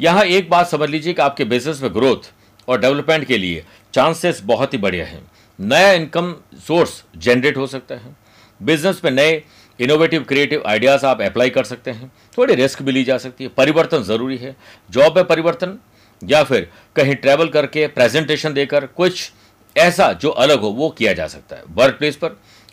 यहाँ 0.00 0.24
एक 0.24 0.48
बात 0.50 0.68
समझ 0.68 0.88
लीजिए 0.90 1.12
कि 1.12 1.22
आपके 1.22 1.44
बिज़नेस 1.44 1.82
में 1.82 1.92
ग्रोथ 1.94 2.30
और 2.68 2.80
डेवलपमेंट 2.80 3.24
के 3.24 3.38
लिए 3.38 3.64
चांसेस 3.94 4.40
बहुत 4.44 4.72
ही 4.74 4.78
बढ़िया 4.78 5.04
हैं। 5.06 5.20
नया 5.58 5.92
इनकम 5.92 6.34
सोर्स 6.66 7.02
जनरेट 7.16 7.56
हो 7.56 7.66
सकता 7.66 7.94
है। 7.94 8.14
बिज़नेस 8.60 9.00
में 9.04 9.10
नए 9.10 9.42
इनोवेटिव 9.80 10.24
क्रिएटिव 10.24 10.62
आइडियाज़ 10.66 11.06
आप 11.06 11.20
अप्लाई 11.22 11.50
कर 11.50 11.64
सकते 11.64 11.90
हैं। 11.90 12.10
थोड़ी 12.38 12.54
रिस्क 12.54 12.82
भी 12.82 12.92
ली 12.92 13.04
जा 13.04 13.18
सकती 13.18 13.44
है। 13.44 13.50
परिवर्तन 13.56 14.02
ज़रूरी 14.02 14.36
है। 14.36 14.54
जॉब 14.90 15.16
में 15.16 15.24
परिवर्तन 15.24 15.78
या 16.22 16.42
फिर 16.44 16.68
कहीं 16.96 17.14
ट्रैवल 17.14 17.48
करके 17.48 17.86
प्रेजेंटेशन 17.86 18.52
देकर 18.52 18.86
कुछ 18.86 19.30
ऐसा 19.76 20.12
जो 20.12 20.30
अलग 20.30 20.60
हो, 20.60 20.68
वो 20.68 20.88
किया 20.90 21.12
जा 21.12 21.26
सकता 21.26 21.56
है। 21.56 21.62
वर्क 21.70 21.94
प्लेस 21.94 22.16
पर 22.16 22.28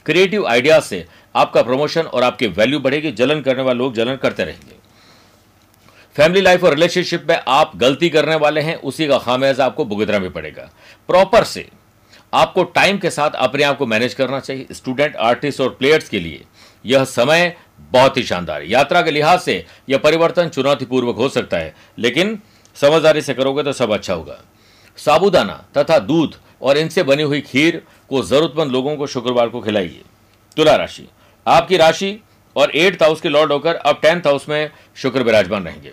क्रिएटिव 0.05 0.48
आइडियाज़ 0.48 0.83
से 0.83 1.05
आपका 1.36 1.62
प्रमोशन 1.62 2.01
और 2.01 2.24
आपकी 2.24 2.48
वैल्यू 2.48 2.79
बढ़ेगी, 2.79 3.12
जलन 3.12 3.41
करने 3.41 3.63
वाले 3.63 3.79
लोग 3.79 3.93
जलन 3.93 4.15
करते 4.15 4.43
रहेंगे। 4.43 4.81
फैमिली 6.15 6.41
लाइफ 6.41 6.63
और 6.63 6.74
रिलेशनशिप 6.74 7.25
में 7.29 7.39
आप 7.48 7.72
गलती 7.75 8.10
करने 8.10 8.36
वाले 8.36 8.62
हैं, 8.62 8.75
उसी 8.75 9.07
का 9.07 9.17
खामियाजा 9.17 9.65
आपको 9.65 9.86
भुगतना 9.86 10.19
भी 10.19 10.29
पड़ेगा। 10.29 10.69
प्रॉपर 11.07 11.43
से 11.43 11.67
आपको 12.33 12.63
टाइम 12.63 12.98
के 12.98 13.10
साथ 13.10 13.31
अपने 13.31 13.63
आप 13.63 13.77
को 13.77 13.86
मैनेज 13.86 14.13
करना 14.13 14.39
चाहिए। 14.39 14.67
स्टूडेंट 14.72 15.15
आर्टिस्ट 15.15 15.62
और 15.62 15.69
प्लेयर्स 15.69 16.10
के 16.10 16.19
लिए 16.19 16.43
यह 16.86 17.03
समय 17.03 17.55
बहुत 17.91 18.17
ही 18.17 18.24
शानदार 18.24 18.62
है। 18.62 18.69
यात्रा 18.69 19.01
के 19.01 19.12
लिहाज 19.12 19.39
से 19.39 19.65
यह 19.89 19.98
परिवर्तन 19.98 20.50
चुनौतीपूर्वक 20.50 21.15
हो 21.15 21.29
सकता 21.29 21.57
है, 21.57 21.75
लेकिन 22.00 22.39
समझदारी 22.75 23.22
से 23.22 23.33
करोगे 23.33 23.63
तो 23.63 23.74
सब 23.74 23.91
अच्छा 23.91 24.13
होगा। 24.13 24.39
साबुदाना 24.98 25.63
तथा 25.77 26.00
दूध 26.00 26.36
और 26.63 26.77
इनसे 26.77 27.03
बनी 27.03 27.24
हुई 27.24 27.41
खीर 27.41 27.82
को 28.10 28.24
जरूरतमंद 28.24 28.72
लोगों 28.72 28.96
को 28.98 29.08
शुक्रवार 29.08 29.50
को 29.50 29.62
खिलाइए। 29.62 30.01
तुला 30.58 30.75
राशि। 30.75 31.08
आपकी 31.48 31.77
राशि 31.77 32.20
और 32.55 32.75
एट्थ 32.75 33.03
हाउस 33.03 33.22
के 33.22 33.29
लॉर्ड 33.29 33.51
होकर 33.51 33.75
अब 33.75 34.00
टेंथ 34.01 34.22
हाउस 34.22 34.48
में 34.50 34.72
शुक्र 34.96 35.24
विराजमान 35.24 35.65
रहेंगे। 35.65 35.91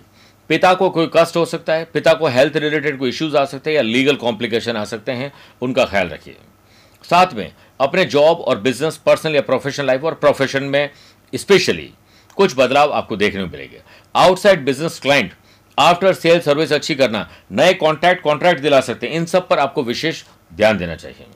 पिता 0.51 0.73
को 0.75 0.89
कोई 0.91 1.11
कष्ट 1.17 1.37
हो 1.37 1.45
सकता 1.45 1.75
है, 1.75 1.85
पिता 1.85 2.13
को 2.15 2.27
हेल्थ 2.27 2.57
रिलेटेड 2.57 2.99
कोई 2.99 3.09
इश्यूज़ 3.09 3.37
आ 3.37 3.45
सकते 3.45 3.71
हैं 3.71 3.77
या 3.77 3.83
लीगल 3.83 4.17
कॉम्प्लिकेशन 4.17 4.77
आ 4.77 4.85
सकते 4.85 5.13
हैं, 5.13 5.33
उनका 5.63 5.85
ख्याल 5.85 6.09
रखिए। 6.09 6.37
साथ 7.05 7.35
में 7.35 7.53
अपने 7.81 8.05
जॉब 8.05 8.41
और 8.41 8.61
बिज़नेस 8.61 8.97
पर्सनल 8.97 9.35
या 9.35 9.41
प्रोफेशनल 9.41 9.87
लाइफ 9.87 10.05
और 10.05 10.15
प्रोफेशन 10.15 10.65
में 10.65 10.91
स्पेशली 11.33 11.91
कुछ 12.37 12.55
बदलाव 12.57 12.93
आपको 12.93 13.17
देखने 13.17 13.43
को 13.43 13.49
मिलेंगे। 13.49 13.81
Outside 14.15 14.65
business 14.65 14.99
client 15.01 15.33
after 15.79 16.13
sale 16.13 16.41
service 16.41 16.73
अच्छी 16.73 16.95
करना, 16.95 17.29
नए 17.53 17.75
कॉन्ट्रैक्ट 17.75 18.23
कॉन्ट्रैक्ट 18.23 18.61
दिला 18.61 18.81
सकते 18.81 19.07
हैं। 19.07 19.15
इन 19.15 19.25
सब 19.27 19.49
पर 19.49 19.59
आपको 19.59 19.83
विशेष 19.83 20.23
ध्यान 20.51 20.79
देना 20.79 20.97
चाहिए। 20.97 21.27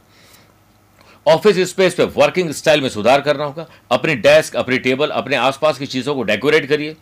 ऑफ़िस 1.27 1.59
स्पेस 1.69 1.95
पे 1.95 2.05
वर्किंग 2.17 2.51
स्टाइल 2.51 2.81
में 2.81 2.89
सुधार 2.89 3.21
करना 3.21 3.45
होगा। 3.45 3.67
अपनी 3.91 4.15
डेस्क 4.17 4.57
अपनी 4.57 4.79
टेबल 4.79 5.11
अपने 5.11 5.37
आसपास 5.37 5.79
की 5.79 5.87
चीज़ों 5.87 6.15
को 6.15 6.23
डेकोरेट 6.23 6.69
करिए। 6.69 6.97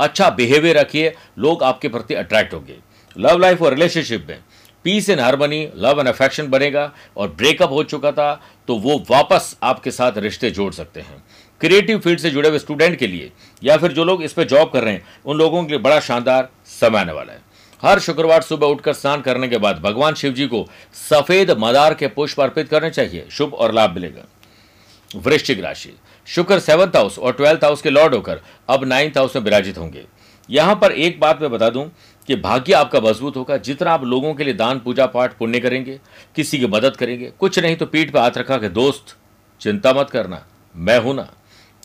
अच्छा 0.00 0.30
बिहेवियर 0.30 0.78
रखिए। 0.78 1.14
लोग 1.38 1.62
आपके 1.62 1.88
प्रति 1.88 2.14
अट्रैक्ट 2.14 2.54
होंगे। 2.54 2.78
लव 3.16 3.38
लाइफ 3.38 3.62
और 3.62 3.74
रिलेशनशिप 3.74 4.26
में 4.28 4.38
peace 4.84 5.08
and 5.10 5.20
harmony 5.20 5.68
love 5.76 5.98
and 6.00 6.08
affection 6.08 6.48
बनेगा 6.48 6.92
और 7.16 7.28
ब्रेकअप 7.28 7.70
हो 7.70 7.82
चुका 7.84 8.12
था 8.12 8.32
तो 8.68 8.76
वो 8.76 8.98
वापस 9.10 9.56
आपके 9.62 9.90
साथ 9.90 10.18
रिश्ते 10.18 10.50
जोड़ 10.50 10.72
सकते 10.72 11.00
हैं। 11.00 11.22
क्रिएटिव 11.60 11.98
फ़ील्ड 11.98 12.20
से 12.20 12.30
जुड़े 12.30 12.48
हुए 12.48 12.58
स्टूडेंट 12.58 12.98
के 12.98 13.06
लिए 13.06 13.30
या 13.62 13.76
फिर 13.76 13.92
जो 13.92 14.04
लोग 14.04 14.22
इस 14.22 14.32
पर 14.32 14.44
जॉब 14.44 14.70
कर 14.72 14.84
रहे 14.84 14.92
हैं, 14.94 15.02
उन 15.26 15.36
लोगों 15.36 15.62
के 15.64 15.70
लिए 15.70 15.78
बड़ा 15.78 16.00
शानदार 16.00 16.48
समय 16.70 16.98
आने 16.98 17.12
वाला 17.12 17.32
है। 17.32 17.40
हर 17.82 17.98
शुक्रवार 17.98 18.42
सुबह 18.42 18.66
उठकर 18.66 18.92
स्नान 18.92 19.20
करने 19.20 19.48
के 19.48 19.58
बाद 19.58 19.78
भगवान 19.80 20.14
शिव 20.14 20.32
जी 20.32 20.46
को 20.46 20.66
सफ़ेद 21.08 21.50
मदार 21.58 21.94
के 21.94 22.06
पुष्प 22.08 22.40
अर्पित 22.40 22.68
करने 22.68 22.90
चाहिए। 22.90 23.26
शुभ 23.30 23.54
और 23.54 23.72
लाभ 23.72 23.94
मिलेगा। 23.94 24.24
वृश्चिक 25.10 25.60
राशि। 25.60 25.92
शुक्र 26.26 26.58
सेवंथ 26.60 26.96
हाउस 26.96 27.18
और 27.18 27.32
ट्वेल्थ 27.32 27.64
हाउस 27.64 27.82
के 27.82 27.90
लॉर्ड 27.90 28.14
होकर 28.14 28.40
अब 28.68 28.84
नाइन्थ 28.84 29.18
हाउस 29.18 29.36
में 29.36 29.42
विराजित 29.42 29.78
होंगे। 29.78 30.04
यहाँ 30.48 30.74
पर 30.74 30.92
एक 30.92 31.20
बात 31.20 31.40
मैं 31.42 31.50
बता 31.50 31.68
दूँ 31.70 31.90
कि 32.28 32.36
भाग्य 32.36 32.72
आपका 32.72 33.00
मज़बूत 33.00 33.36
होगा। 33.36 33.56
जितना 33.58 33.92
आप 33.92 34.04
लोगों 34.04 34.34
के 34.34 34.44
लिए 34.44 34.54
दान, 34.54 34.78
पूजा 34.78 35.06
पाठ, 35.06 35.36
पुण्य 35.38 35.60
करेंगे, 35.60 35.98
किसी 36.36 36.58
की 36.58 36.66
मदद 36.66 36.96
करेंगे, 36.96 37.30
कुछ 37.30 37.58
नहीं 37.58 37.76
तो 37.76 37.86
पीठ 37.86 38.12
पे 38.12 38.18
हाथ 38.18 38.38
रखा 38.38 38.56
के 38.56 38.68
दोस्त, 38.70 39.16
चिंता 39.60 39.92
मत 39.92 40.10
करना, 40.10 40.44
मैं 40.74 40.98
हूँ 40.98 41.14
ना 41.14 41.28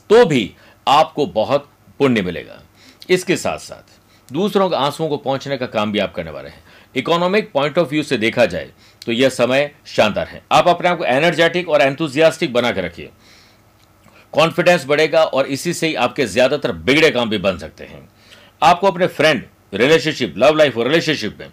तो 0.09 0.25
भी 0.25 0.53
आपको 0.87 1.25
बहुत 1.27 1.69
पुण्य 1.99 2.21
मिलेगा। 2.21 2.61
इसके 3.09 3.37
साथ 3.37 3.57
साथ 3.57 3.99
दूसरों 4.33 4.69
के 4.69 4.75
आंसुओं 4.75 5.07
को 5.09 5.17
पहुँचने 5.19 5.57
का 5.57 5.65
काम 5.67 5.91
भी 5.91 5.99
आप 5.99 6.13
करने 6.15 6.31
वाले 6.31 6.49
हैं। 6.49 6.63
इकोनॉमिक 6.95 7.51
पॉइंट 7.51 7.77
ऑफ़ 7.77 7.89
व्यू 7.89 8.03
से 8.03 8.17
देखा 8.17 8.45
जाए 8.45 8.69
तो 9.01 9.11
यह 9.11 9.29
समय 9.31 9.71
शानदार 9.87 10.27
है। 10.27 10.41
आप 10.51 10.67
अपने 10.67 10.89
आप 10.89 10.97
को 10.97 11.05
एनर्जेटिक 11.05 11.69
और 11.69 11.81
एंथुजियास्टिक 11.81 12.53
बना 12.53 12.71
कर 12.71 12.83
रखिए। 12.83 13.09
कॉन्फिडेंस 14.33 14.85
बढ़ेगा 14.85 15.23
और 15.23 15.47
इसी 15.47 15.73
से 15.73 15.87
ही 15.87 15.95
आपके 15.97 16.25
ज़्यादातर 16.27 16.71
बिगड़े 16.71 17.09
काम 17.11 17.29
भी 17.29 17.37
बन 17.39 17.57
सकते 17.57 17.83
हैं। 17.83 18.07
आपको 18.61 18.87
अपने 18.87 19.07
फ्रेंड 19.09 19.43
रिलेशनशिप 19.73 20.33
लव 20.37 20.55
लाइफ 20.55 20.77
और 20.77 20.87
रिलेशनशिप 20.87 21.37
में 21.39 21.49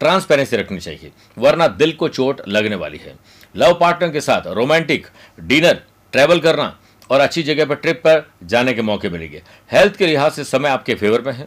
ट्रांसपेरेंसी 0.00 0.56
रखनी 0.56 0.78
चाहिए, 0.78 1.10
वरना 1.38 1.66
दिल 1.68 1.92
को 1.92 2.08
चोट 2.08 2.40
लगने 2.48 2.76
वाली 2.76 2.98
है। 2.98 3.14
लव 3.54 3.74
पार्टनर 3.80 4.10
के 4.10 4.20
साथ 4.20 4.46
रोमांटिक 4.48 5.06
डिनर 5.40 5.80
ट्रैवल 6.12 6.40
करना 6.40 6.76
और 7.10 7.20
अच्छी 7.20 7.42
जगह 7.42 7.64
पर 7.64 7.74
ट्रिप 7.76 8.00
पर 8.04 8.24
जाने 8.44 8.74
के 8.74 8.82
मौके 8.82 9.08
मिलेंगे। 9.08 9.42
हेल्थ 9.70 9.96
के 9.96 10.06
लिहाज 10.06 10.32
से 10.32 10.44
समय 10.44 10.68
आपके 10.68 10.94
फेवर 10.94 11.20
में 11.20 11.32
है। 11.32 11.46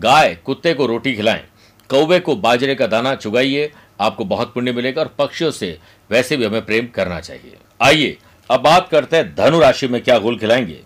गाय 0.00 0.34
कुत्ते 0.34 0.72
को 0.74 0.86
रोटी 0.86 1.14
खिलाएँ, 1.14 1.42
कौवे 1.90 2.18
को 2.20 2.34
बाजरे 2.36 2.74
का 2.74 2.86
दाना 2.86 3.14
चुगाइए, 3.14 3.70
आपको 4.00 4.24
बहुत 4.24 4.52
पुण्य 4.54 4.72
मिलेगा 4.72 5.02
और 5.02 5.08
पक्षियों 5.18 5.50
से 5.50 5.78
वैसे 6.10 6.36
भी 6.36 6.44
हमें 6.44 6.64
प्रेम 6.66 6.86
करना 6.86 7.20
चाहिए। 7.20 7.56
आइए, 7.80 8.16
अब 8.50 8.60
बात 8.60 8.88
करते 8.88 9.16
हैं 9.16 9.34
धनु 9.34 9.58
राशि 9.60 9.88
में 9.88 10.02
क्या 10.02 10.18
गोल 10.18 10.38
खिलाएँगे। 10.38 10.80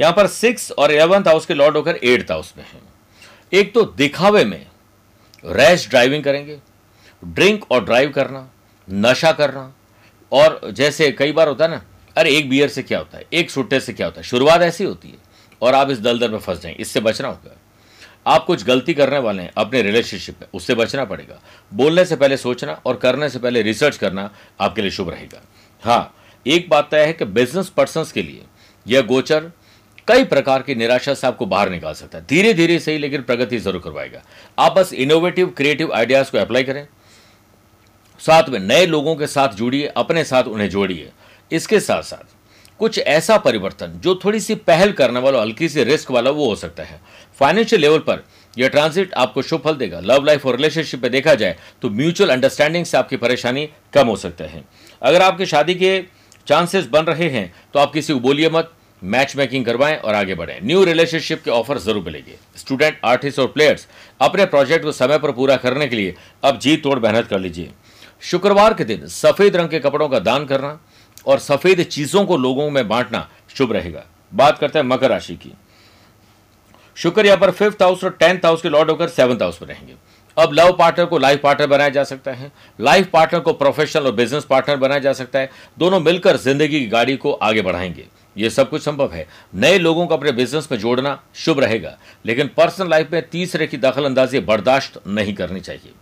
यहाँ 0.00 0.12
पर 0.12 0.26
सिक्स 0.26 0.70
और 0.72 0.92
इलेवंथ 0.92 1.28
हाउस 1.28 1.46
के 1.46 1.54
लॉर्ड 1.54 1.76
होकर 1.76 1.96
एट्थ 1.96 2.30
हाउस 2.30 2.54
में 2.58 2.64
है। 2.64 2.80
एक 3.52 3.74
तो 3.74 3.82
दिखावे 3.96 4.44
में 4.44 4.66
रैश 5.44 5.88
ड्राइविंग 5.88 6.24
करेंगे 6.24 6.58
ड्रिंक 7.22 7.70
और 7.70 7.84
ड्राइव 7.84 8.10
करना, 8.10 8.48
नशा 8.88 9.32
करना, 9.32 9.74
और 10.32 10.60
जैसे 10.72 11.10
कई 11.12 11.32
बार 11.32 11.48
होता 11.48 11.64
है 11.64 11.70
ना, 11.70 11.82
अरे 12.16 12.30
एक 12.30 12.48
बियर 12.50 12.68
से 12.68 12.82
क्या 12.82 12.98
होता 12.98 13.18
है, 13.18 13.24
एक 13.32 13.50
सुट्टे 13.50 13.80
से 13.80 13.92
क्या 13.92 14.06
होता 14.06 14.20
है, 14.20 14.24
शुरुआत 14.24 14.62
ऐसी 14.62 14.84
होती 14.84 15.08
है, 15.08 15.18
और 15.62 15.74
आप 15.74 15.90
इस 15.90 16.00
दलदल 16.00 16.30
में 16.30 16.38
फंस 16.38 16.60
जाएँगे 16.60 16.82
इससे 16.82 17.00
बचना 17.00 17.28
होगा 17.28 17.56
आप 18.26 18.44
कुछ 18.44 18.64
गलती 18.64 18.94
करने 18.94 19.18
वाले 19.18 19.42
हैं, 19.42 19.50
अपने 19.56 19.82
रिलेशनशिप 19.82 20.40
में, 20.40 20.48
उससे 20.54 20.74
बचना 20.74 21.04
पड़ेगा। 21.04 21.40
बोलने 21.72 22.04
से 22.04 22.16
पहले 22.16 22.36
सोचना 22.36 22.80
और 22.86 22.96
करने 22.96 23.28
से 23.28 23.38
पहले 23.38 23.62
रिसर्च 23.62 23.96
करना 23.96 24.30
आपके 24.60 24.82
लिए 24.82 24.90
शुभ 24.90 25.10
रहेगा। 25.10 25.42
हाँ 25.82 26.14
एक 26.46 26.68
बात 26.68 26.88
तय 26.90 27.04
है 27.06 27.12
कि 27.12 27.24
बिज़नेस 27.24 27.68
पर्सन 27.68 28.04
के 28.14 28.22
लिए 28.22 28.42
यह 28.86 29.02
गोचर 29.02 29.50
कई 30.08 30.24
प्रकार 30.24 30.62
की 30.62 30.74
निराशा 30.74 31.14
से 31.14 31.26
आपको 31.26 31.46
बाहर 31.46 31.70
निकाल 31.70 31.94
सकता 31.94 32.18
है। 32.18 32.24
धीरे 32.28 32.52
धीरे 32.54 32.78
सही, 32.78 32.98
लेकिन 32.98 33.22
प्रगति 33.22 33.58
ज़रूर 33.58 33.80
करवाएगा। 33.80 34.22
आप 34.58 34.72
बस 34.72 34.92
इनोवेटिव 34.92 35.52
क्रिएटिव 35.56 35.92
आइडियाज़ 35.92 36.30
को 36.32 36.38
अप्लाई 36.38 36.64
करें। 36.64 36.86
साथ 38.20 38.48
में 38.48 38.58
नए 38.58 38.86
लोगों 38.86 39.14
के 39.16 39.26
साथ 39.26 39.54
जुड़िए, 39.54 39.86
अपने 39.86 40.24
साथ 40.24 40.44
उन्हें 40.44 40.68
जोड़िए। 40.70 41.10
इसके 41.50 41.80
साथ 41.80 42.02
साथ 42.02 42.33
कुछ 42.80 42.98
ऐसा 42.98 43.36
परिवर्तन 43.38 43.92
जो 44.04 44.14
थोड़ी 44.14 44.40
सी 44.40 44.54
पहल 44.54 44.92
करने 44.92 45.20
वाला, 45.20 45.40
हल्की 45.40 45.68
सी 45.68 45.84
रिस्क 45.84 46.10
वाला 46.10 46.30
वो 46.30 46.48
हो 46.48 46.54
सकता 46.56 46.82
है। 46.82 47.00
फाइनेंशियल 47.40 47.80
लेवल 47.80 47.98
पर 48.00 48.24
यह 48.56 48.68
ट्रांजिट 48.68 49.14
आपको 49.14 49.42
शुभ 49.42 49.60
फल 49.60 49.74
देगा। 49.74 50.00
लव 50.00 50.24
लाइफ 50.24 50.46
और 50.46 50.56
रिलेशनशिप 50.56 51.02
में 51.02 51.10
देखा 51.12 51.34
जाए 51.34 51.56
तो 51.82 51.90
म्यूचुअल 51.90 52.30
अंडरस्टैंडिंग 52.30 52.84
से 52.84 52.96
आपकी 52.98 53.16
परेशानी 53.16 53.68
कम 53.94 54.06
हो 54.06 54.16
सकते 54.16 54.44
हैं। 54.44 54.64
अगर 55.02 55.22
आपकी 55.22 55.46
शादी 55.46 55.74
के 55.74 56.00
चांसेस 56.46 56.86
बन 56.86 57.04
रहे 57.04 57.28
हैं 57.30 57.52
तो 57.74 57.78
आप 57.78 57.92
किसी 57.92 58.12
को 58.12 58.20
बोलिए 58.20 58.50
मत। 58.50 58.72
मैच 59.02 59.34
मेकिंग 59.36 59.64
करवाएँ 59.64 59.96
और 59.96 60.14
आगे 60.14 60.34
बढ़ें। 60.34 60.58
न्यू 60.62 60.84
रिलेशनशिप 60.84 61.42
के 61.44 61.50
ऑफ़र 61.50 61.78
ज़रूर 61.78 62.04
मिलेंगे। 62.04 62.36
स्टूडेंट 62.56 62.98
आर्टिस्ट 63.04 63.38
और 63.38 63.46
प्लेयर्स 63.46 63.86
अपने 64.20 64.44
प्रोजेक्ट 64.46 64.84
को 64.84 64.92
समय 64.92 65.18
पर 65.18 65.32
पूरा 65.32 65.56
करने 65.56 65.88
के 65.88 65.96
लिए 65.96 66.14
अब 66.44 66.58
जी 66.58 66.76
तोड़ 66.76 66.98
मेहनत 66.98 67.26
कर 67.26 67.38
लीजिए। 67.38 67.70
शुक्रवार 68.22 68.74
के 68.74 68.84
दिन 68.84 69.06
सफ़ेद 69.08 69.56
रंग 69.56 69.68
के 69.68 69.78
कपड़ों 69.80 70.08
का 70.08 70.18
दान 70.20 70.46
करना 70.46 70.78
और 71.26 71.38
सफ़ेद 71.38 71.82
चीज़ों 71.82 72.24
को 72.26 72.36
लोगों 72.36 72.70
में 72.70 72.88
बांटना 72.88 73.28
शुभ 73.56 73.72
रहेगा। 73.72 74.04
बात 74.32 74.58
करते 74.58 74.78
हैं 74.78 74.86
मकर 74.86 75.10
राशि 75.10 75.34
की। 75.36 75.52
शुक्र 76.96 77.26
यहाँ 77.26 77.38
पर 77.38 77.50
फिफ्थ 77.50 77.82
हाउस 77.82 78.04
और 78.04 78.10
टेंथ 78.10 78.44
हाउस 78.44 78.62
के 78.62 78.68
लॉर्ड 78.68 78.90
होकर 78.90 79.08
सेवंथ 79.08 79.42
हाउस 79.42 79.62
में 79.62 79.68
रहेंगे। 79.68 79.94
अब 80.36 80.52
लव 80.52 80.72
पार्टनर 80.72 81.06
को 81.06 81.18
लाइफ 81.18 81.40
पार्टनर 81.42 81.66
बनाया 81.66 81.88
जा 81.88 82.04
सकता 82.04 82.32
है। 82.32 82.50
लाइफ 82.80 83.08
पार्टनर 83.10 83.40
को 83.40 83.52
प्रोफेशनल 83.52 84.06
और 84.06 84.12
बिज़नेस 84.12 84.44
पार्टनर 84.44 84.76
बनाया 84.76 85.00
जा 85.00 85.12
सकता 85.12 85.38
है। 85.38 85.50
दोनों 85.78 86.00
मिलकर 86.00 86.36
ज़िंदगी 86.36 86.80
की 86.80 86.86
गाड़ी 86.86 87.16
को 87.16 87.32
आगे 87.32 87.62
बढ़ाएँगे। 87.62 88.06
ये 88.36 88.50
सब 88.50 88.70
कुछ 88.70 88.82
संभव 88.82 89.12
है। 89.12 89.26
नए 89.54 89.78
लोगों 89.78 90.06
को 90.06 90.16
अपने 90.16 90.32
बिज़नेस 90.32 90.68
में 90.72 90.78
जोड़ना 90.78 91.22
शुभ 91.34 91.60
रहेगा। 91.60 91.96
लेकिन 92.26 92.50
पर्सनल 92.56 92.90
लाइफ 92.90 93.12
में 93.12 93.22
तीसरे 93.28 93.66
की 93.66 93.76
दखल 93.76 94.04
अंदाजी 94.04 94.40
बर्दाश्त 94.40 95.00
नहीं 95.06 95.34
करनी 95.34 95.60
चाहिए। 95.60 95.92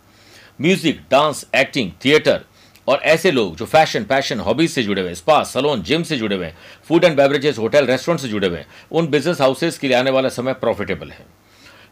म्यूज़िक 0.61 1.01
डांस 1.11 1.47
एक्टिंग 1.55 1.91
थिएटर 2.05 2.41
और 2.89 3.01
ऐसे 3.05 3.31
लोग 3.31 3.57
जो 3.57 3.65
फ़ैशन 3.67 4.05
पैशन 4.05 4.41
हॉबीज 4.41 4.71
से 4.71 4.83
जुड़े 4.83 5.03
हुए, 5.03 5.15
स्पा, 5.15 5.43
सलोन, 5.45 5.83
जिम 5.83 6.03
से 6.03 6.17
जुड़े 6.17 6.37
हुए, 6.37 6.53
food 6.89 7.05
and 7.05 7.17
beverages, 7.17 7.59
hotel, 7.59 7.87
restaurant 7.87 8.21
से 8.21 8.29
जुड़े 8.29 8.49
हुए 8.49 8.59
हैं 8.59 8.67
उन 8.91 9.07
बिज़नेस 9.07 9.41
हाउसेस 9.41 9.79
के 9.79 9.89
लिए 9.89 9.97
आने 9.97 10.11
वाला 10.11 10.29
समय 10.31 10.53
प्रॉफिटेबल 10.55 11.11
है। 11.11 11.27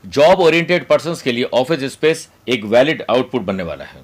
जॉब 0.05 0.41
ओरिएंटेड 0.41 0.87
पर्सन 0.87 1.15
के 1.25 1.33
लिए 1.33 1.45
ऑफ़िस 1.45 1.93
स्पेस 1.93 2.29
एक 2.49 2.65
वैलिड 2.65 3.05
आउटपुट 3.11 3.43
बनने 3.43 3.63
वाला 3.63 3.85
है। 3.85 4.03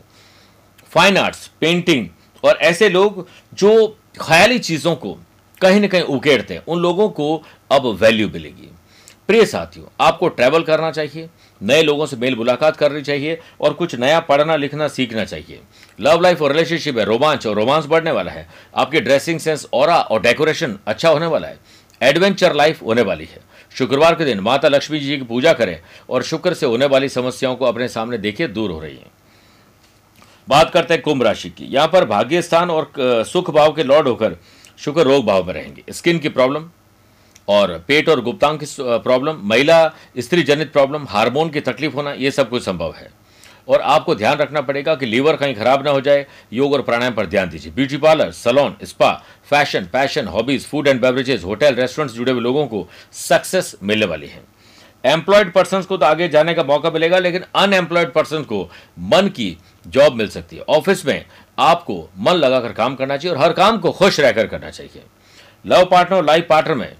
फाइन 0.93 1.17
आर्ट्स, 1.17 1.47
पेंटिंग 1.61 2.09
और 2.45 2.57
ऐसे 2.57 2.89
लोग 2.89 3.27
जो 3.55 3.87
ख्याली 4.21 4.59
चीज़ों 4.59 4.95
को 4.95 5.19
कहीं 5.61 5.81
ना 5.81 5.87
कहीं 5.87 6.03
उकेड़ते 6.03 6.55
हैं, 6.55 6.65
उन 6.65 6.79
लोगों 6.79 7.09
को 7.09 7.43
अब 7.71 7.87
वैल्यू 8.01 8.29
मिलेगी। 8.29 8.71
प्रिय 9.29 9.45
साथियों, 9.47 9.87
आपको 10.01 10.29
ट्रैवल 10.29 10.63
करना 10.63 10.91
चाहिए, 10.91 11.29
नए 11.61 11.83
लोगों 11.83 12.07
से 12.07 12.17
मेल 12.17 12.37
मुलाकात 12.37 12.77
करनी 12.77 13.03
चाहिए 13.03 13.39
और 13.61 13.73
कुछ 13.73 13.95
नया 13.95 14.21
पढ़ना, 14.21 14.57
लिखना, 14.57 14.89
सीखना 14.89 15.25
चाहिए। 15.25 15.61
लव 15.99 16.21
लाइफ 16.21 16.43
और 16.43 16.53
रिलेशनशिप 16.53 16.99
है 16.99 17.05
रोमांच 17.05 17.47
और 17.47 17.57
रोमांस 17.57 17.87
बढ़ने 17.87 18.11
वाला 18.11 18.33
है। 18.33 18.49
आपकी 18.77 19.01
ड्रेसिंग 19.01 19.41
सेंस 19.41 19.67
और 19.73 19.91
और 19.91 20.23
डेकोरेशन 20.23 20.79
अच्छा 20.87 21.09
होने 21.09 21.27
वाला 21.27 21.49
है। 21.49 21.59
एडवेंचर 22.01 22.55
लाइफ 22.55 22.83
होने 22.83 23.03
वाली 23.03 23.25
है। 23.25 23.41
शुक्रवार 23.75 24.15
के 24.15 24.25
दिन 24.25 24.41
माता 24.41 24.69
लक्ष्मी 24.69 24.99
जी 25.01 25.17
की 25.17 25.25
पूजा 25.25 25.53
करें 25.53 25.81
और 26.11 26.23
शुक्र 26.23 26.55
से 26.55 26.67
होने 26.67 26.87
वाली 26.87 27.09
समस्याओं 27.09 27.57
को 27.57 27.65
अपने 27.65 27.89
सामने 27.89 28.19
देखिए, 28.19 28.49
दूर 28.49 28.71
हो 28.71 28.81
रही 28.81 28.95
है। 28.95 29.15
बात 30.49 30.71
करते 30.71 30.95
हैं 30.95 31.03
कुंभ 31.03 31.23
राशि 31.23 31.51
की। 31.51 31.65
यहाँ 31.65 31.89
पर 31.89 32.05
भाग्य 32.05 32.43
स्थान 32.43 32.71
और 32.71 32.93
सुख 33.27 33.51
भाव 33.51 33.73
के 33.73 33.85
लॉर्ड 33.85 34.09
होकर 34.09 34.37
शुक्र 34.79 35.03
रोग 35.03 35.25
भाव 35.27 35.45
में 35.45 35.53
रहेंगे। 35.55 35.83
स्किन 35.91 36.19
की 36.19 36.29
प्रॉब्लम 36.29 36.69
और 37.49 37.73
पेट 37.89 38.09
और 38.09 38.21
गुप्तांग 38.21 38.59
की 38.59 38.67
प्रॉब्लम 38.79 39.41
महिला, 39.43 39.87
स्त्री 40.19 40.43
जनित 40.43 40.73
प्रॉब्लम 40.73 41.07
हार्मोन 41.09 41.51
की 41.51 41.61
तकलीफ़ 41.61 41.95
होना, 41.95 42.13
ये 42.13 42.31
सब 42.31 42.49
कुछ 42.51 42.65
संभव 42.65 42.95
है। 42.95 43.11
और 43.69 43.81
आपको 43.81 44.15
ध्यान 44.15 44.39
रखना 44.39 44.61
पड़ेगा 44.61 44.95
कि 44.95 45.07
लीवर 45.07 45.37
कहीं 45.37 45.55
खराब 45.55 45.85
ना 45.85 45.91
हो 45.91 46.01
जाए। 46.01 46.27
योग 46.53 46.73
और 46.73 46.83
प्राणायाम 46.83 47.15
पर 47.15 47.27
ध्यान 47.27 47.49
दीजिए। 47.49 47.73
Beauty 47.73 47.97
parlour, 47.97 48.31
salon, 48.31 48.77
spa, 48.83 49.13
fashion, 49.51 49.89
passion, 49.93 50.27
hobbies, 50.27 50.67
food 50.67 50.89
and 50.89 51.01
beverages, 51.01 51.45
hotel, 51.45 51.75
restaurants 51.75 52.15
जुड़े 52.15 52.33
हुए 52.33 52.41
लोगों 52.41 52.67
को 52.67 52.89
सक्सेस 53.13 53.75
मिलने 53.83 54.07
वाली 54.07 54.27
है। 54.27 54.43
एम्प्लॉयड 55.05 55.53
पर्सन 55.53 55.83
को 55.83 55.97
तो 55.97 56.07
आगे 56.07 56.29
जाने 56.29 56.55
का 56.55 56.63
मौका 56.65 56.91
मिलेगा, 56.91 57.19
लेकिन 57.19 57.45
अनएम्प्लॉयड 57.55 58.13
पर्सन 58.13 58.43
को 58.43 58.63
मन 58.99 59.29
की 59.29 59.57
जॉब 59.87 60.15
मिल 60.15 60.29
सकती 60.29 60.57
है। 60.57 60.63
ऑफ़िस 60.69 61.05
में 61.07 61.25
आपको 61.59 62.09
मन 62.19 62.33
लगाकर 62.33 62.73
काम 62.73 62.95
करना 62.95 63.17
चाहिए 63.17 63.37
और 63.37 63.43
हर 63.43 63.53
काम 63.53 63.79
को 63.79 63.91
खुश 63.91 64.21
रहकर 64.21 64.47
करना 64.47 64.71
चाहिए। 64.71 65.03
लव 65.67 65.85
पार्टनर 65.85 66.17
और 66.17 66.25
लाइफ 66.25 66.47
पार्टनर 66.49 66.75
में 66.75 66.93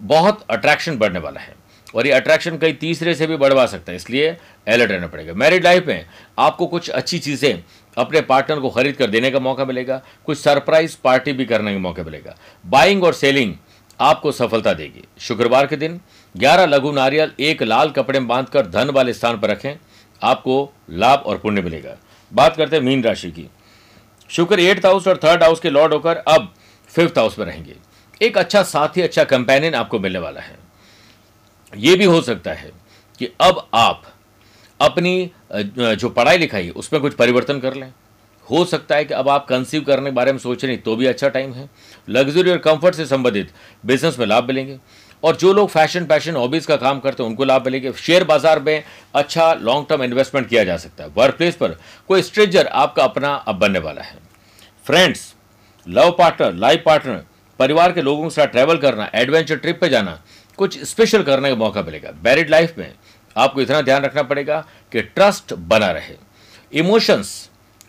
बहुत 0.00 0.44
अट्रैक्शन 0.50 0.98
बढ़ने 0.98 1.18
वाला 1.18 1.40
है। 1.40 1.54
और 1.94 2.06
ये 2.06 2.12
अट्रैक्शन 2.12 2.56
कई 2.58 2.72
तीसरे 2.72 3.14
से 3.14 3.26
भी 3.26 3.36
बढ़वा 3.36 3.64
सकता 3.66 3.92
है, 3.92 3.96
इसलिए 3.96 4.28
अलर्ट 4.66 4.90
रहना 4.90 5.06
पड़ेगा। 5.06 5.32
मैरिड 5.34 5.64
लाइफ 5.64 5.86
में 5.86 6.06
आपको 6.38 6.66
कुछ 6.66 6.88
अच्छी 6.90 7.18
चीज़ें 7.18 7.62
अपने 7.96 8.20
पार्टनर 8.22 8.60
को 8.60 8.70
खरीद 8.70 8.96
कर 8.96 9.06
देने 9.06 9.30
का 9.30 9.40
मौका 9.40 9.64
मिलेगा, 9.64 10.00
कुछ 10.26 10.38
सरप्राइज़ 10.38 10.96
पार्टी 11.04 11.32
भी 11.32 11.44
करने 11.44 11.72
का 11.72 11.78
मौका 11.78 12.02
मिलेगा। 12.02 12.36
बाइंग 12.64 13.04
और 13.04 13.14
सेलिंग 13.14 13.54
आपको 14.00 14.32
सफलता 14.32 14.72
देगी। 14.74 15.04
शुक्रवार 15.20 15.66
के 15.66 15.76
दिन 15.76 16.00
11 16.34 16.66
लघु 16.66 16.92
नारियल 16.92 17.32
एक 17.40 17.62
लाल 17.62 17.90
कपड़े 17.90 18.18
में 18.18 18.28
बांधकर 18.28 18.66
धन 18.68 18.90
वाले 18.90 19.12
स्थान 19.14 19.40
पर 19.40 19.50
रखें, 19.50 19.74
आपको 20.22 20.72
लाभ 20.90 21.22
और 21.26 21.38
पुण्य 21.38 21.62
मिलेगा। 21.62 21.96
बात 22.32 22.56
करते 22.56 22.76
हैं 22.76 22.82
मीन 22.82 23.02
राशि 23.04 23.30
की। 23.30 23.48
शुक्र 24.30 24.60
एट्थ 24.60 24.86
हाउस 24.86 25.06
और 25.08 25.20
थर्ड 25.24 25.42
हाउस 25.42 25.60
के 25.60 25.70
लॉर्ड 25.70 25.92
होकर 25.92 26.16
अब 26.16 26.52
फिफ्थ 26.90 27.18
हाउस 27.18 27.38
में 27.38 27.46
रहेंगे। 27.46 27.74
एक 28.20 28.38
अच्छा 28.38 28.62
साथी 28.62 29.02
अच्छा 29.02 29.24
कंपेनियन 29.24 29.74
आपको 29.74 29.98
मिलने 29.98 30.18
वाला 30.18 30.40
है। 30.40 30.58
यह 31.72 31.96
भी 31.96 32.04
हो 32.04 32.20
सकता 32.22 32.52
है 32.52 32.70
कि 33.20 33.28
अब 33.40 33.66
आप 33.74 34.02
अपनी 34.80 35.30
जो 35.52 36.08
पढ़ाई 36.10 36.38
लिखाई, 36.38 36.68
उसमें 36.70 37.00
कुछ 37.02 37.14
परिवर्तन 37.14 37.60
कर 37.60 37.74
लें। 37.74 37.92
हो 38.46 38.64
सकता 38.64 38.96
है 38.96 39.04
कि 39.04 39.14
अब 39.14 39.28
आप 39.28 39.46
कंसीव 39.48 39.82
करने 39.84 40.10
के 40.10 40.14
बारे 40.14 40.32
में 40.32 40.38
सोच 40.40 40.64
रहे 40.64 40.74
हैं 40.74 40.82
तो 40.82 40.94
भी 40.96 41.06
अच्छा 41.06 41.28
टाइम 41.28 41.52
है। 41.52 41.68
लग्जरी 42.08 42.50
और 42.50 42.58
कंफर्ट 42.60 42.94
से 42.94 43.06
संबंधित 43.06 43.50
बिज़नेस 43.84 44.18
में 44.18 44.26
लाभ 44.26 44.44
मिलेंगे। 44.44 44.78
और 45.22 45.36
जो 45.36 45.52
लोग 45.52 45.68
फ़ैशन 45.70 46.04
पैशन 46.06 46.36
हॉबीज 46.36 46.66
का 46.66 46.76
काम 46.78 47.00
करते 47.00 47.22
हैं, 47.22 47.30
उनको 47.30 47.44
लाभ 47.44 47.64
मिलेंगे। 47.64 47.92
शेयर 47.94 48.24
बाज़ार 48.24 48.60
में 48.60 48.82
अच्छा 49.14 49.52
लॉन्ग 49.54 49.86
टर्म 49.88 50.02
इन्वेस्टमेंट 50.02 50.48
किया 50.48 50.64
जा 50.64 50.76
सकता 50.76 51.04
है। 51.04 51.10
वर्क 51.16 51.36
प्लेस 51.36 51.56
पर 51.56 51.76
कोई 52.08 52.22
स्ट्रेजर 52.22 52.66
आपका 52.66 53.04
अपना 53.04 53.34
अब 53.34 53.58
बनने 53.58 53.78
वाला 53.78 54.02
है। 54.02 54.18
Friends 54.86 55.34
love 55.86 56.10
partner 56.18 56.54
life 56.54 56.82
partner 56.86 57.24
परिवार 57.58 57.92
के 57.92 58.02
लोगों 58.02 58.24
के 58.24 58.30
साथ 58.30 58.46
ट्रैवल 58.48 58.76
करना 58.78 59.10
एडवेंचर 59.14 59.56
ट्रिप 59.56 59.80
पे 59.80 59.88
जाना 59.88 60.18
कुछ 60.60 60.82
स्पेशल 60.84 61.22
करने 61.22 61.48
का 61.48 61.56
मौका 61.56 61.82
मिलेगा। 61.82 62.10
मैरिड 62.24 62.50
लाइफ 62.50 62.74
में 62.78 62.92
आपको 63.36 63.60
इतना 63.60 63.80
ध्यान 63.82 64.02
रखना 64.02 64.22
पड़ेगा 64.22 64.58
कि 64.92 65.02
ट्रस्ट 65.02 65.54
बना 65.54 65.90
रहे। 65.90 66.14
इमोशंस 66.72 67.30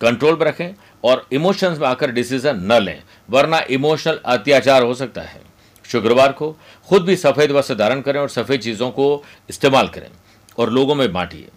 कंट्रोल 0.02 0.38
में 0.40 0.46
रखें 0.46 0.74
और 1.04 1.26
इमोशंस 1.32 1.78
में 1.78 1.88
आकर 1.88 2.12
डिसीज़न 2.12 2.64
न 2.72 2.80
लें, 2.80 3.04
वरना 3.30 3.60
इमोशनल 3.70 4.20
अत्याचार 4.26 4.84
हो 4.84 4.94
सकता 4.94 5.22
है। 5.22 5.42
शुक्रवार 5.86 6.32
को 6.32 6.52
खुद 6.88 7.04
भी 7.04 7.16
सफ़ेद 7.16 7.52
वस्त्र 7.52 7.76
धारण 7.76 8.02
करें 8.02 8.20
और 8.20 8.30
सफ़ेद 8.30 8.62
चीज़ों 8.62 8.92
को 8.92 9.24
इस्तेमाल 9.50 9.88
करें 9.88 10.10
और 10.58 10.72
लोगों 10.72 10.96
में 10.96 11.12
बांटिए। 11.14 11.48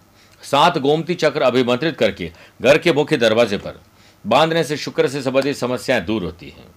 सात 0.43 0.77
गोमती 0.77 1.15
चक्र 1.15 1.41
अभिमंत्रित 1.41 1.97
करके 1.97 2.31
घर 2.61 2.77
के 2.77 2.93
मुख्य 2.93 3.17
दरवाजे 3.17 3.57
पर 3.57 3.81
बांधने 4.25 4.63
से 4.63 4.77
शुक्र 4.77 5.07
से 5.07 5.21
संबंधित 5.21 5.57
समस्याएँ 5.57 6.05
दूर 6.05 6.23
होती 6.23 6.49
हैं। 6.49 6.74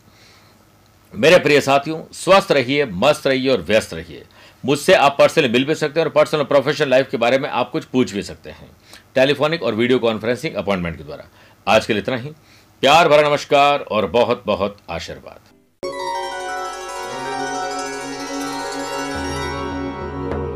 मेरे 1.15 1.39
प्रिय 1.39 1.61
साथियों, 1.61 2.03
स्वस्थ 2.13 2.53
रहिए, 2.53 2.87
मस्त 2.87 3.27
रहिए 3.27 3.51
और 3.51 3.63
व्यस्त 3.63 3.95
रहिए। 3.95 4.25
मुझसे 4.65 4.95
आप 4.95 5.17
पर्सनली 5.19 5.49
मिल 5.49 5.65
भी 5.65 5.75
सकते 5.75 6.01
हैं 6.01 6.07
और 6.07 6.13
पर्सनल 6.13 6.43
प्रोफेशनल 6.43 6.89
लाइफ 6.89 7.11
के 7.11 7.17
बारे 7.17 7.39
में 7.39 7.49
आप 7.51 7.71
कुछ 7.71 7.85
पूछ 7.85 8.13
भी 8.13 8.23
सकते 8.23 8.51
हैं। 8.51 8.71
टेलीफोनिक 9.15 9.63
और 9.63 9.75
वीडियो 9.75 9.99
कॉन्फ्रेंसिंग 9.99 10.55
अपॉइंटमेंट 10.55 10.97
के 10.97 11.05
द्वारा। 11.05 11.25
आज 11.69 11.87
के 11.87 11.93
लिए 11.93 12.03
इतना 12.03 12.17
ही। 12.17 12.31
प्यार 12.81 13.09
भरा 13.09 13.29
नमस्कार 13.29 13.81
और 13.81 14.07
बहुत 14.07 14.43
बहुत 14.47 14.77
आशीर्वाद। 14.91 15.48